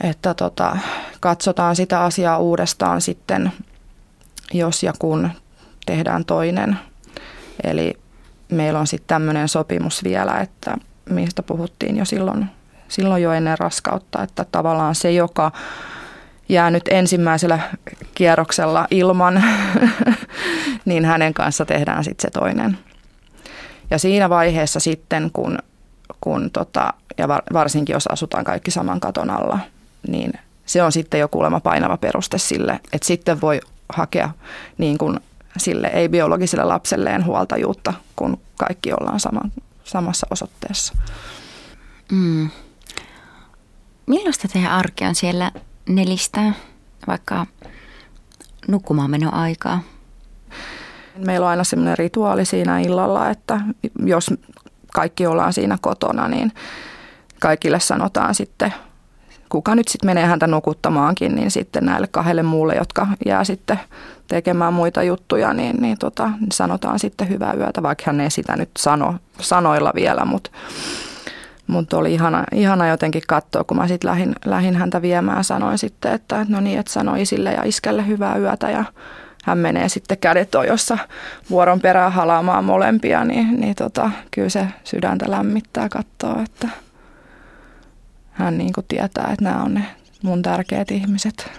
että 0.00 0.34
tota, 0.34 0.76
katsotaan 1.20 1.76
sitä 1.76 2.04
asiaa 2.04 2.38
uudestaan 2.38 3.00
sitten, 3.00 3.52
jos 4.52 4.82
ja 4.82 4.92
kun 4.98 5.30
tehdään 5.86 6.24
toinen. 6.24 6.78
Eli 7.64 7.98
meillä 8.52 8.78
on 8.78 8.86
sitten 8.86 9.08
tämmöinen 9.08 9.48
sopimus 9.48 10.04
vielä, 10.04 10.40
että 10.40 10.76
mistä 11.10 11.42
puhuttiin 11.42 11.96
jo 11.96 12.04
silloin, 12.04 12.46
silloin 12.88 13.22
jo 13.22 13.32
ennen 13.32 13.58
raskautta, 13.58 14.22
että 14.22 14.44
tavallaan 14.52 14.94
se, 14.94 15.12
joka 15.12 15.52
jäänyt 16.48 16.82
ensimmäisellä 16.90 17.60
kierroksella 18.14 18.86
ilman, 18.90 19.44
niin 20.84 21.04
hänen 21.04 21.34
kanssa 21.34 21.64
tehdään 21.64 22.04
sitten 22.04 22.22
se 22.22 22.30
toinen. 22.40 22.78
Ja 23.90 23.98
siinä 23.98 24.30
vaiheessa 24.30 24.80
sitten, 24.80 25.30
kun, 25.32 25.58
kun 26.20 26.50
tota, 26.50 26.94
ja 27.18 27.28
varsinkin 27.28 27.92
jos 27.92 28.06
asutaan 28.06 28.44
kaikki 28.44 28.70
saman 28.70 29.00
katon 29.00 29.30
alla, 29.30 29.58
niin 30.08 30.32
se 30.66 30.82
on 30.82 30.92
sitten 30.92 31.20
jo 31.20 31.28
kuulemma 31.28 31.60
painava 31.60 31.96
peruste 31.96 32.38
sille, 32.38 32.80
että 32.92 33.06
sitten 33.06 33.40
voi 33.40 33.60
hakea 33.88 34.30
niin 34.78 34.98
kuin 34.98 35.20
sille 35.58 35.86
ei-biologiselle 35.86 36.64
lapselleen 36.64 37.24
huoltajuutta, 37.24 37.94
kun 38.16 38.40
kaikki 38.56 38.92
ollaan 38.92 39.20
sama, 39.20 39.40
samassa 39.84 40.26
osoitteessa. 40.30 40.94
Mm. 42.12 42.50
Millaista 44.06 44.48
teidän 44.48 44.72
arki 44.72 45.04
on 45.04 45.14
siellä 45.14 45.52
nelistää 45.88 46.52
vaikka 47.06 47.46
nukkumaan 48.68 49.10
meno 49.10 49.30
aikaa? 49.32 49.80
Meillä 51.16 51.44
on 51.44 51.50
aina 51.50 51.64
semmoinen 51.64 51.98
rituaali 51.98 52.44
siinä 52.44 52.80
illalla, 52.80 53.30
että 53.30 53.60
jos 54.04 54.30
kaikki 54.94 55.26
ollaan 55.26 55.52
siinä 55.52 55.78
kotona, 55.80 56.28
niin 56.28 56.52
kaikille 57.40 57.80
sanotaan 57.80 58.34
sitten, 58.34 58.74
kuka 59.48 59.74
nyt 59.74 59.88
sitten 59.88 60.08
menee 60.08 60.26
häntä 60.26 60.46
nukuttamaankin, 60.46 61.34
niin 61.34 61.50
sitten 61.50 61.84
näille 61.84 62.06
kahdelle 62.06 62.42
muulle, 62.42 62.74
jotka 62.74 63.06
jää 63.26 63.44
sitten 63.44 63.80
tekemään 64.28 64.74
muita 64.74 65.02
juttuja, 65.02 65.52
niin, 65.52 65.76
niin 65.80 65.98
tota, 65.98 66.30
sanotaan 66.52 66.98
sitten 66.98 67.28
hyvää 67.28 67.54
yötä, 67.54 67.82
vaikka 67.82 68.04
hän 68.06 68.20
ei 68.20 68.30
sitä 68.30 68.56
nyt 68.56 68.70
sano 68.78 69.14
sanoilla 69.40 69.92
vielä, 69.94 70.24
mutta 70.24 70.50
mutta 71.66 71.96
oli 71.96 72.14
ihana, 72.14 72.44
ihana 72.54 72.88
jotenkin 72.88 73.22
katsoa, 73.26 73.64
kun 73.64 73.76
mä 73.76 73.88
sitten 73.88 74.10
lähin, 74.10 74.34
lähin 74.44 74.76
häntä 74.76 75.02
viemään, 75.02 75.44
sanoin 75.44 75.78
sitten, 75.78 76.12
että 76.12 76.46
no 76.48 76.60
niin, 76.60 76.78
että 76.78 76.92
sanoi 76.92 77.22
isille 77.22 77.52
ja 77.52 77.62
iskelle 77.64 78.06
hyvää 78.06 78.36
yötä 78.36 78.70
ja 78.70 78.84
hän 79.44 79.58
menee 79.58 79.88
sitten 79.88 80.18
kädet 80.18 80.54
ojossa 80.54 80.98
vuoron 81.50 81.80
perään 81.80 82.12
halaamaan 82.12 82.64
molempia, 82.64 83.24
niin, 83.24 83.60
niin 83.60 83.74
tota, 83.74 84.10
kyllä 84.30 84.48
se 84.48 84.68
sydäntä 84.84 85.30
lämmittää 85.30 85.88
katsoa, 85.88 86.42
että 86.42 86.68
hän 88.38 88.58
niin 88.58 88.72
kuin 88.72 88.86
tietää, 88.86 89.28
että 89.32 89.44
nämä 89.44 89.62
on 89.62 89.74
ne 89.74 89.96
mun 90.22 90.42
tärkeät 90.42 90.90
ihmiset. 90.90 91.50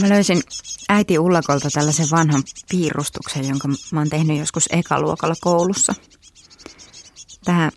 Mä 0.00 0.08
löysin 0.08 0.42
äiti 0.88 1.18
Ullakolta 1.18 1.68
tällaisen 1.70 2.06
vanhan 2.10 2.42
piirustuksen, 2.70 3.48
jonka 3.48 3.68
mä 3.68 4.00
oon 4.00 4.10
tehnyt 4.10 4.38
joskus 4.38 4.68
ekaluokalla 4.72 5.34
koulussa. 5.40 5.94
Tähän 7.44 7.70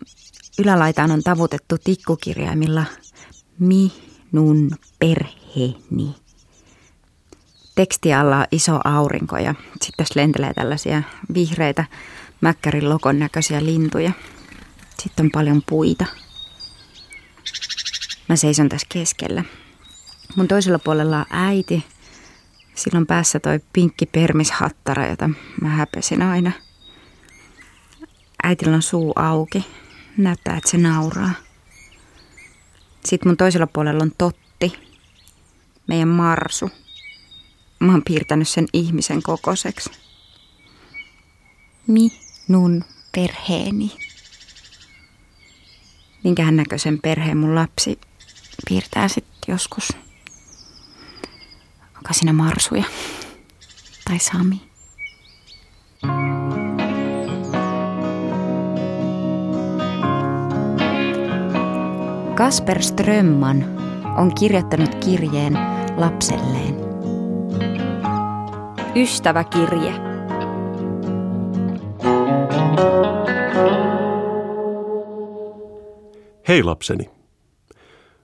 ylälaitaan 0.58 1.10
on 1.10 1.22
tavutettu 1.22 1.78
tikkukirjaimilla 1.84 2.84
minun 4.32 4.70
perheeni. 4.98 6.14
Teksti 7.74 8.14
alla 8.14 8.38
on 8.38 8.44
iso 8.52 8.80
aurinko 8.84 9.36
ja 9.36 9.54
sitten 9.70 9.96
tässä 9.96 10.20
lentelee 10.20 10.54
tällaisia 10.54 11.02
vihreitä 11.34 11.84
mäkkärin 12.40 12.88
lokon 12.88 13.18
näköisiä 13.18 13.64
lintuja. 13.64 14.12
Sitten 15.02 15.26
on 15.26 15.30
paljon 15.30 15.62
puita. 15.68 16.06
Mä 18.28 18.36
seison 18.36 18.68
tässä 18.68 18.86
keskellä. 18.92 19.44
Mun 20.36 20.48
toisella 20.48 20.78
puolella 20.78 21.18
on 21.18 21.26
äiti– 21.30 21.84
Silloin 22.78 23.06
päässä 23.06 23.40
toi 23.40 23.60
pinkki 23.72 24.06
permishattara, 24.06 25.06
jota 25.06 25.30
mä 25.62 25.68
häpesin 25.68 26.22
aina. 26.22 26.52
Äitillä 28.42 28.74
on 28.76 28.82
suu 28.82 29.12
auki. 29.16 29.66
Näyttää, 30.16 30.56
että 30.56 30.70
se 30.70 30.78
nauraa. 30.78 31.30
Sitten 33.04 33.28
mun 33.28 33.36
toisella 33.36 33.66
puolella 33.66 34.02
on 34.02 34.12
Totti, 34.18 34.72
meidän 35.86 36.08
Marsu. 36.08 36.70
Mä 37.80 37.92
oon 37.92 38.02
piirtänyt 38.04 38.48
sen 38.48 38.66
ihmisen 38.72 39.22
kokoiseksi. 39.22 39.90
Minun 41.86 42.84
perheeni. 43.14 43.92
Minkähän 46.24 46.56
näköisen 46.56 46.98
perheen 47.02 47.36
mun 47.36 47.54
lapsi 47.54 48.00
piirtää 48.68 49.08
sitten 49.08 49.52
joskus. 49.52 49.88
Onko 51.96 52.12
siinä 52.12 52.32
Marsuja? 52.32 52.84
Tai 54.04 54.18
Sami? 54.18 54.68
Kasper 62.38 62.82
Strömman 62.82 63.64
on 64.18 64.34
kirjoittanut 64.34 64.94
kirjeen 64.94 65.58
lapselleen. 65.96 66.74
Ystäväkirje. 68.96 69.94
Hei 76.48 76.62
lapseni. 76.62 77.10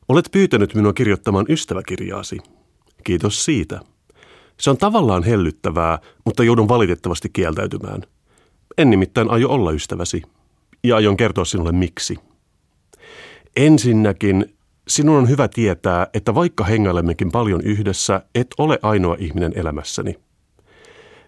Olet 0.09 0.29
pyytänyt 0.33 0.75
minua 0.75 0.93
kirjoittamaan 0.93 1.47
ystäväkirjaasi. 1.49 2.39
Kiitos 3.05 3.45
siitä. 3.45 3.81
Se 4.61 4.71
on 4.71 4.79
tavallaan 4.79 5.23
hellyttävää, 5.23 5.99
mutta 6.25 6.45
joudun 6.45 6.69
valitettavasti 6.69 7.29
kieltäytymään. 7.29 8.03
En 8.79 8.91
nimittäin 8.91 9.31
aio 9.31 9.49
olla 9.49 9.73
ystäväsi. 9.73 10.23
Ja 10.85 10.97
aion 10.97 11.17
kertoa 11.17 11.45
sinulle 11.45 11.73
miksi. 11.73 12.19
Ensinnäkin 13.57 14.57
sinun 14.89 15.17
on 15.17 15.29
hyvä 15.29 15.49
tietää, 15.49 16.07
että 16.15 16.35
vaikka 16.35 16.65
hengailemmekin 16.65 17.31
paljon 17.31 17.61
yhdessä, 17.61 18.23
et 18.35 18.47
ole 18.59 18.79
ainoa 18.83 19.17
ihminen 19.19 19.53
elämässäni. 19.55 20.19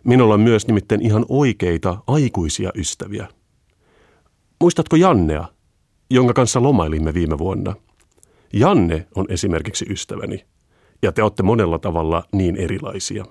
Minulla 0.05 0.35
on 0.35 0.41
myös 0.41 0.67
nimittäin 0.67 1.03
ihan 1.03 1.27
oikeita 1.29 1.99
aikuisia 2.07 2.71
ystäviä. 2.75 3.29
Muistatko 4.61 4.97
Jannea, 4.97 5.45
jonka 6.11 6.33
kanssa 6.33 6.63
lomailimme 6.63 7.15
viime 7.15 7.39
vuonna? 7.39 7.75
Janne 8.53 9.07
on 9.15 9.27
esimerkiksi 9.29 9.87
ystäväni, 9.91 10.45
ja 11.03 11.13
te 11.13 11.23
olette 11.23 11.43
monella 11.43 11.79
tavalla 11.79 12.25
niin 12.33 12.57
erilaisia. 12.57 13.25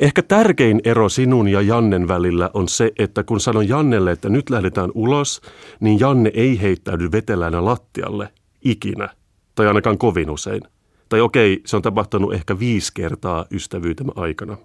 Ehkä 0.00 0.22
tärkein 0.22 0.80
ero 0.84 1.08
sinun 1.08 1.48
ja 1.48 1.60
Jannen 1.60 2.08
välillä 2.08 2.50
on 2.54 2.68
se, 2.68 2.92
että 2.98 3.22
kun 3.22 3.40
sanon 3.40 3.68
Jannelle, 3.68 4.10
että 4.10 4.28
nyt 4.28 4.50
lähdetään 4.50 4.90
ulos, 4.94 5.40
niin 5.80 6.00
Janne 6.00 6.30
ei 6.34 6.62
heittäydy 6.62 7.12
vetelänä 7.12 7.64
lattialle 7.64 8.28
ikinä, 8.64 9.08
tai 9.54 9.66
ainakaan 9.66 9.98
kovin 9.98 10.30
usein. 10.30 10.62
Tai 11.08 11.20
okei, 11.20 11.60
se 11.66 11.76
on 11.76 11.82
tapahtunut 11.82 12.34
ehkä 12.34 12.58
viisi 12.58 12.92
kertaa 12.94 13.44
ystävyytemme 13.50 14.12
aikana. 14.16 14.56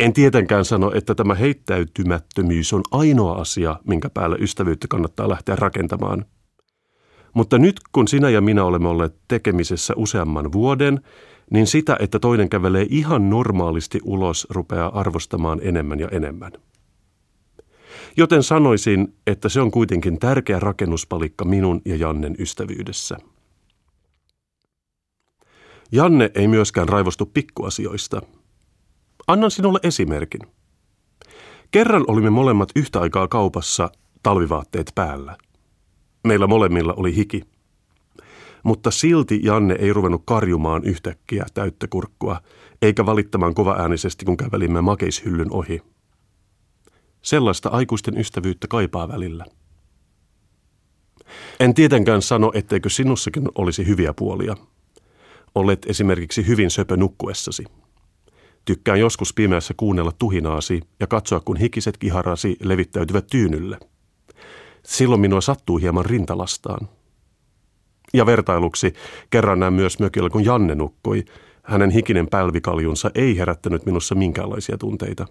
En 0.00 0.12
tietenkään 0.12 0.64
sano, 0.64 0.92
että 0.94 1.14
tämä 1.14 1.34
heittäytymättömyys 1.34 2.72
on 2.72 2.82
ainoa 2.90 3.34
asia, 3.34 3.76
minkä 3.86 4.10
päälle 4.10 4.36
ystävyyttä 4.40 4.86
kannattaa 4.88 5.28
lähteä 5.28 5.56
rakentamaan. 5.56 6.24
Mutta 7.34 7.58
nyt 7.58 7.80
kun 7.92 8.08
sinä 8.08 8.30
ja 8.30 8.40
minä 8.40 8.64
olemme 8.64 8.88
olleet 8.88 9.14
tekemisessä 9.28 9.94
useamman 9.96 10.52
vuoden, 10.52 11.00
niin 11.50 11.66
sitä, 11.66 11.96
että 12.00 12.18
toinen 12.18 12.48
kävelee 12.48 12.86
ihan 12.90 13.30
normaalisti 13.30 14.00
ulos, 14.04 14.46
rupeaa 14.50 15.00
arvostamaan 15.00 15.60
enemmän 15.62 16.00
ja 16.00 16.08
enemmän. 16.08 16.52
Joten 18.16 18.42
sanoisin, 18.42 19.14
että 19.26 19.48
se 19.48 19.60
on 19.60 19.70
kuitenkin 19.70 20.18
tärkeä 20.18 20.60
rakennuspalikka 20.60 21.44
minun 21.44 21.82
ja 21.84 21.96
Jannen 21.96 22.34
ystävyydessä. 22.38 23.16
Janne 25.92 26.30
ei 26.34 26.48
myöskään 26.48 26.88
raivostu 26.88 27.26
pikkuasioista. 27.26 28.22
Annan 29.26 29.50
sinulle 29.50 29.80
esimerkin. 29.82 30.40
Kerran 31.70 32.04
olimme 32.08 32.30
molemmat 32.30 32.68
yhtä 32.76 33.00
aikaa 33.00 33.28
kaupassa 33.28 33.90
talvivaatteet 34.22 34.92
päällä. 34.94 35.36
Meillä 36.24 36.46
molemmilla 36.46 36.94
oli 36.94 37.16
hiki– 37.16 37.42
mutta 38.62 38.90
silti 38.90 39.40
Janne 39.42 39.74
ei 39.74 39.92
ruvennut 39.92 40.22
karjumaan 40.24 40.84
yhtäkkiä 40.84 41.46
täyttä 41.54 41.86
kurkkua, 41.88 42.40
eikä 42.82 43.06
valittamaan 43.06 43.54
kovaäänisesti, 43.54 44.24
kun 44.24 44.36
kävelimme 44.36 44.80
makeishyllyn 44.80 45.52
ohi. 45.52 45.82
Sellaista 47.22 47.68
aikuisten 47.68 48.18
ystävyyttä 48.18 48.66
kaipaa 48.68 49.08
välillä. 49.08 49.44
En 51.60 51.74
tietenkään 51.74 52.22
sano, 52.22 52.50
etteikö 52.54 52.90
sinussakin 52.90 53.48
olisi 53.54 53.86
hyviä 53.86 54.14
puolia. 54.14 54.56
Olet 55.54 55.86
esimerkiksi 55.86 56.46
hyvin 56.46 56.70
söpö 56.70 56.96
nukkuessasi. 56.96 57.64
Tykkään 58.64 59.00
joskus 59.00 59.34
pimeässä 59.34 59.74
kuunnella 59.76 60.12
tuhinaasi 60.18 60.80
ja 61.00 61.06
katsoa, 61.06 61.40
kun 61.40 61.56
hikiset 61.56 61.98
kiharasi 61.98 62.56
levittäytyvät 62.62 63.26
tyynylle. 63.26 63.78
Silloin 64.82 65.20
minua 65.20 65.40
sattuu 65.40 65.76
hieman 65.76 66.04
rintalastaan– 66.04 66.88
ja 68.14 68.26
vertailuksi 68.26 68.92
kerran 69.30 69.60
näin 69.60 69.72
myös 69.72 69.98
mökillä, 69.98 70.30
kun 70.30 70.44
Janne 70.44 70.74
nukkui. 70.74 71.24
Hänen 71.62 71.90
hikinen 71.90 72.28
pälvikaljunsa 72.28 73.10
ei 73.14 73.38
herättänyt 73.38 73.86
minussa 73.86 74.14
minkäänlaisia 74.14 74.78
tunteita. 74.78 75.26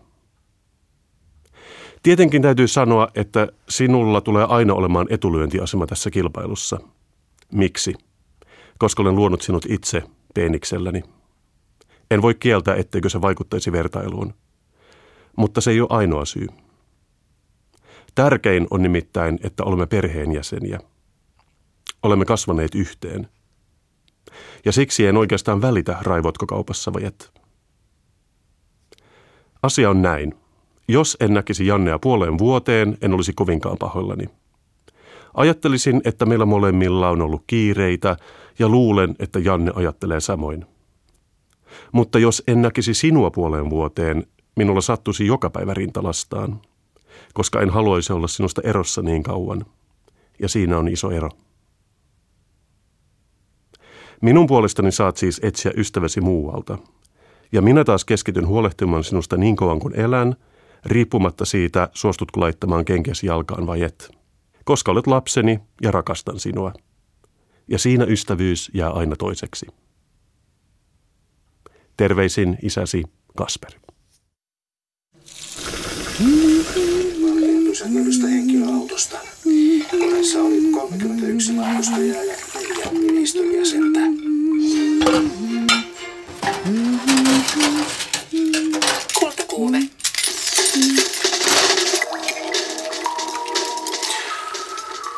Tietenkin 2.03 2.41
täytyy 2.41 2.67
sanoa, 2.67 3.07
että 3.15 3.47
sinulla 3.69 4.21
tulee 4.21 4.45
aina 4.49 4.73
olemaan 4.73 5.07
etulyöntiasema 5.09 5.87
tässä 5.87 6.09
kilpailussa. 6.09 6.79
Miksi? 7.53 7.93
Koska 8.77 9.01
olen 9.01 9.15
luonut 9.15 9.41
sinut 9.41 9.65
itse 9.69 10.03
peenikselläni. 10.33 11.03
En 12.11 12.21
voi 12.21 12.35
kieltää, 12.35 12.75
etteikö 12.75 13.09
se 13.09 13.21
vaikuttaisi 13.21 13.71
vertailuun. 13.71 14.33
Mutta 15.35 15.61
se 15.61 15.71
ei 15.71 15.81
ole 15.81 15.89
ainoa 15.91 16.25
syy. 16.25 16.47
Tärkein 18.15 18.67
on 18.71 18.81
nimittäin, 18.81 19.39
että 19.43 19.63
olemme 19.63 19.85
perheenjäseniä– 19.87 20.79
Olemme 22.03 22.25
kasvaneet 22.25 22.75
yhteen. 22.75 23.27
Ja 24.65 24.71
siksi 24.71 25.05
en 25.05 25.17
oikeastaan 25.17 25.61
välitä, 25.61 25.97
raivotko 26.01 26.45
kaupassa 26.45 26.93
vai 26.93 27.03
et. 27.05 27.31
Asia 29.63 29.89
on 29.89 30.01
näin. 30.01 30.33
Jos 30.87 31.17
en 31.19 31.33
näkisi 31.33 31.67
Jannea 31.67 31.99
puoleen 31.99 32.37
vuoteen, 32.37 32.97
en 33.01 33.13
olisi 33.13 33.33
kovinkaan 33.33 33.77
pahoillani. 33.77 34.29
Ajattelisin, 35.33 36.01
että 36.05 36.25
meillä 36.25 36.45
molemmilla 36.45 37.09
on 37.09 37.21
ollut 37.21 37.43
kiireitä 37.47 38.17
ja 38.59 38.69
luulen, 38.69 39.15
että 39.19 39.39
Janne 39.39 39.71
ajattelee 39.75 40.19
samoin. 40.19 40.65
Mutta 41.91 42.19
jos 42.19 42.43
en 42.47 42.61
näkisi 42.61 42.93
sinua 42.93 43.31
puoleen 43.31 43.69
vuoteen, 43.69 44.25
minulla 44.55 44.81
sattuisi 44.81 45.25
joka 45.25 45.49
päivä 45.49 45.73
rintalastaan, 45.73 46.61
koska 47.33 47.61
en 47.61 47.69
haluaisi 47.69 48.13
olla 48.13 48.27
sinusta 48.27 48.61
erossa 48.65 49.01
niin 49.01 49.23
kauan. 49.23 49.65
Ja 50.39 50.49
siinä 50.49 50.77
on 50.77 50.87
iso 50.87 51.11
ero. 51.11 51.29
Minun 54.21 54.47
puolestani 54.47 54.91
saat 54.91 55.17
siis 55.17 55.39
etsiä 55.43 55.71
ystäväsi 55.77 56.21
muualta. 56.21 56.77
Ja 57.51 57.61
minä 57.61 57.83
taas 57.83 58.05
keskityn 58.05 58.47
huolehtimaan 58.47 59.03
sinusta 59.03 59.37
niin 59.37 59.55
kauan 59.55 59.79
kuin 59.79 59.99
elän, 59.99 60.35
riippumatta 60.85 61.45
siitä, 61.45 61.89
suostutko 61.93 62.39
laittamaan 62.39 62.85
kenkäsi 62.85 63.27
jalkaan 63.27 63.67
vai 63.67 63.83
et. 63.83 64.11
Koska 64.65 64.91
olet 64.91 65.07
lapseni 65.07 65.59
ja 65.81 65.91
rakastan 65.91 66.39
sinua. 66.39 66.73
Ja 67.67 67.79
siinä 67.79 68.05
ystävyys 68.05 68.71
jää 68.73 68.89
aina 68.89 69.15
toiseksi. 69.15 69.67
Terveisin 71.97 72.57
isäsi 72.61 73.03
Kasper. 73.35 73.71
pysäköidystä 77.77 78.27
henkilöautosta. 78.27 79.17
Koneessa 79.91 80.39
oli 80.39 80.61
31 80.71 81.51
matkustajaa 81.51 82.23
ja 82.23 82.35
ministön 83.33 83.55
jäsentä. 83.59 83.99
Kultakuume. 89.19 89.89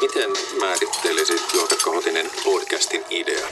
Miten 0.01 0.29
määrittelisit 0.59 1.41
Joota 1.53 1.75
Kohotinen 1.83 2.31
podcastin 2.43 3.01
idean? 3.09 3.51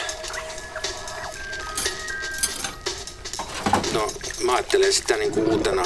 No, 3.93 4.12
mä 4.43 4.54
ajattelen 4.54 4.93
sitä 4.93 5.17
niin 5.17 5.32
kuin 5.32 5.48
uutena 5.48 5.84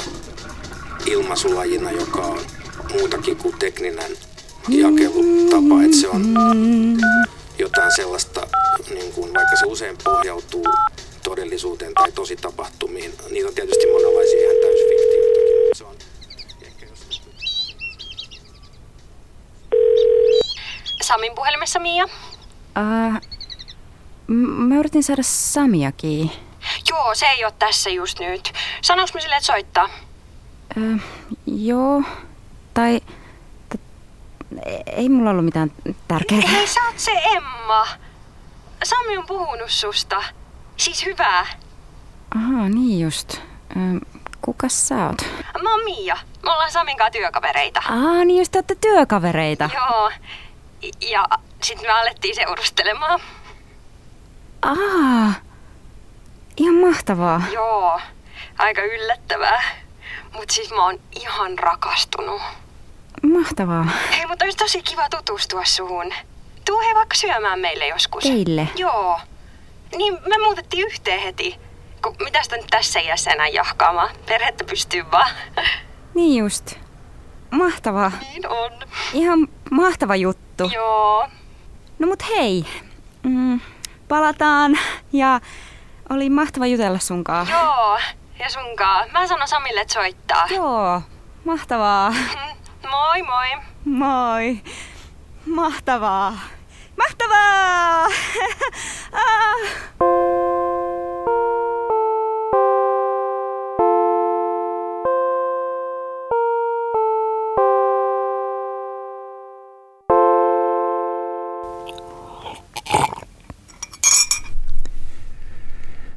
ilmaisulajina, 1.06 1.90
joka 1.90 2.20
on 2.20 2.40
muutakin 2.92 3.36
kuin 3.36 3.58
tekninen 3.58 4.16
jakelutapa, 4.68 5.82
että 5.82 5.96
se 5.96 6.08
on 6.08 6.34
jotain 7.58 7.96
sellaista, 7.96 8.41
niin 8.94 9.12
kuin, 9.12 9.34
vaikka 9.34 9.56
se 9.56 9.66
usein 9.66 9.98
pohjautuu 10.04 10.64
todellisuuteen 11.24 11.94
tai 11.94 12.12
tosi 12.12 12.36
tapahtumiin. 12.36 13.14
Niitä 13.30 13.48
on 13.48 13.54
tietysti 13.54 13.86
monenlaisia 13.92 14.40
ihan 14.40 14.56
täysfiktioitakin. 14.62 15.76
Se 15.76 15.84
on 15.84 15.96
ehkä 16.62 16.86
jos... 16.86 17.22
Samin 21.02 21.34
puhelimessa 21.34 21.78
Mia. 21.78 22.04
Uh, 22.04 23.20
mä 24.68 24.76
yritin 24.78 25.02
saada 25.02 25.22
Samiakin. 25.22 26.30
Joo, 26.90 27.14
se 27.14 27.26
ei 27.26 27.44
ole 27.44 27.54
tässä 27.58 27.90
just 27.90 28.20
nyt. 28.20 28.52
Sanoinko 28.82 29.10
mä 29.14 29.20
sille, 29.20 29.36
että 29.36 29.46
soittaa? 29.46 29.88
Uh, 30.76 31.00
joo, 31.46 32.02
tai... 32.74 33.00
T- 33.68 33.80
ei 34.86 35.08
mulla 35.08 35.30
ollut 35.30 35.44
mitään 35.44 35.72
tärkeää. 36.08 36.40
Hei, 36.40 36.66
sä 36.66 36.80
oot 36.86 36.98
se 36.98 37.10
Emma. 37.10 37.86
Sami 38.84 39.18
on 39.18 39.26
puhunut 39.26 39.70
susta. 39.70 40.22
Siis 40.76 41.04
hyvää. 41.04 41.46
Aha, 42.36 42.68
niin 42.68 43.00
just. 43.00 43.40
Kuka 44.42 44.68
sä 44.68 45.06
oot? 45.06 45.22
Mä 45.62 45.70
oon 45.70 45.84
Mia. 45.84 46.16
Me 46.42 46.50
ollaan 46.52 46.70
Samin 46.72 46.96
kanssa 46.96 47.10
työkavereita. 47.10 47.82
Aa, 47.88 48.24
niin 48.24 48.38
just 48.38 48.52
te 48.52 48.58
olette 48.58 48.74
työkavereita. 48.74 49.70
Joo. 49.74 50.10
Ja 51.00 51.24
sitten 51.62 51.86
me 51.86 51.92
alettiin 51.92 52.34
seurustelemaan. 52.34 53.20
Aa, 54.62 55.32
ihan 56.56 56.74
mahtavaa. 56.74 57.42
Joo, 57.52 58.00
aika 58.58 58.82
yllättävää. 58.82 59.62
Mut 60.32 60.50
siis 60.50 60.70
mä 60.70 60.84
oon 60.84 61.00
ihan 61.20 61.58
rakastunut. 61.58 62.42
Mahtavaa. 63.22 63.84
Hei, 64.16 64.26
mutta 64.26 64.44
olisi 64.44 64.58
tosi 64.58 64.82
kiva 64.82 65.08
tutustua 65.08 65.64
suhun. 65.64 66.12
Tuu 66.66 66.80
he 66.80 66.94
vaikka 66.94 67.14
syömään 67.14 67.60
meille 67.60 67.86
joskus. 67.88 68.22
Teille? 68.22 68.68
Joo. 68.76 69.20
Niin 69.96 70.18
me 70.26 70.38
muutettiin 70.44 70.86
yhteen 70.86 71.20
heti. 71.20 71.58
Kun 72.02 72.16
mitä 72.24 72.42
sitä 72.42 72.56
nyt 72.56 72.66
tässä 72.70 73.00
iässä 73.00 73.30
enää 73.30 73.48
jahkaamaan? 73.48 74.10
Perhettä 74.26 74.64
pystyy 74.64 75.10
vaan. 75.10 75.30
Niin 76.14 76.38
just. 76.44 76.74
Mahtavaa. 77.50 78.12
Niin 78.20 78.48
on. 78.48 78.72
Ihan 79.12 79.48
mahtava 79.70 80.16
juttu. 80.16 80.70
Joo. 80.74 81.28
No 81.98 82.06
mut 82.06 82.22
hei. 82.28 82.64
Mm, 83.22 83.60
palataan 84.08 84.78
ja 85.12 85.40
oli 86.10 86.30
mahtava 86.30 86.66
jutella 86.66 86.98
sunkaan. 86.98 87.48
Joo, 87.48 87.98
ja 88.38 88.50
sunkaan. 88.50 89.08
Mä 89.12 89.26
sanon 89.26 89.48
Samille, 89.48 89.80
että 89.80 89.94
soittaa. 89.94 90.46
Joo, 90.50 91.02
mahtavaa. 91.44 92.14
Moi 92.90 93.22
moi. 93.22 93.48
Moi. 93.84 94.60
Mahtavaa. 95.46 96.38
Mahtavaa! 96.96 98.04
ah. 99.12 99.82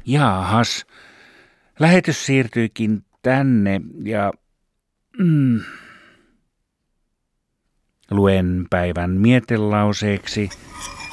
Jaahas, 0.06 0.86
lähetys 1.78 2.26
siirtyikin 2.26 3.04
tänne 3.22 3.80
ja 4.04 4.32
mm, 5.18 5.60
luen 8.10 8.66
päivän 8.70 9.10
mietelauseeksi 9.10 10.50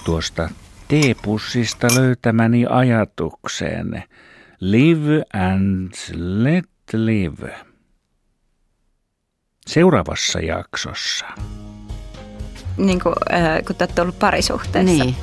tuosta 0.05 0.49
teepussista 0.87 1.87
löytämäni 1.95 2.65
ajatukseen. 2.69 4.03
Live 4.59 5.23
and 5.33 5.93
let 6.15 6.69
live. 6.93 7.55
Seuraavassa 9.67 10.39
jaksossa. 10.39 11.25
Niin 12.77 12.99
kuin, 12.99 13.15
äh, 13.33 13.63
kun 13.67 13.75
te 13.75 13.83
olette 13.83 14.01
ollut 14.01 14.19
parisuhteessa. 14.19 15.03
Niin. 15.03 15.15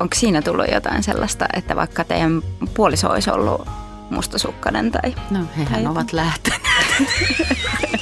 Onko 0.00 0.14
siinä 0.14 0.42
tullut 0.42 0.66
jotain 0.72 1.02
sellaista, 1.02 1.46
että 1.52 1.76
vaikka 1.76 2.04
teidän 2.04 2.42
puoliso 2.74 3.10
olisi 3.10 3.30
ollut 3.30 3.68
mustasukkainen 4.10 4.90
tai... 4.90 5.14
No, 5.30 5.40
hehän 5.56 5.72
tai 5.72 5.86
ovat 5.86 6.12
lähteneet. 6.12 6.62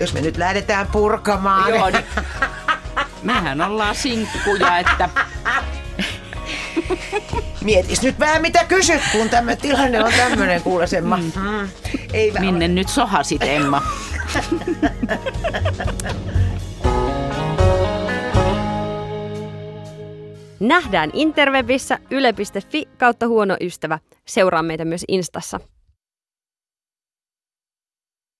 Jos 0.00 0.14
me 0.14 0.20
nyt 0.20 0.36
lähdetään 0.36 0.86
purkamaan. 0.86 1.70
Joo, 1.70 1.90
niin. 1.90 2.04
Mehän 3.22 3.60
ollaan 3.60 3.94
sinkkuja, 3.94 4.78
että 4.78 5.08
Mietis 7.64 8.02
nyt 8.02 8.18
vähän 8.18 8.42
mitä 8.42 8.64
kysyt, 8.64 9.02
kun 9.12 9.28
tämä 9.28 9.56
tilanne 9.56 10.04
on 10.04 10.12
tämmöinen, 10.16 10.62
kuule 10.62 10.86
Semma. 10.86 11.16
Mm. 11.16 11.68
Ei 12.12 12.34
vähän 12.34 12.46
minne 12.46 12.68
nyt 12.68 12.88
sohasit, 12.88 13.42
Emma? 13.42 13.82
Nähdään 20.60 21.10
interwebissä 21.12 21.98
yle.fi 22.10 22.88
kautta 22.98 23.26
huono 23.28 23.56
ystävä. 23.60 23.98
Seuraa 24.26 24.62
meitä 24.62 24.84
myös 24.84 25.04
Instassa. 25.08 25.60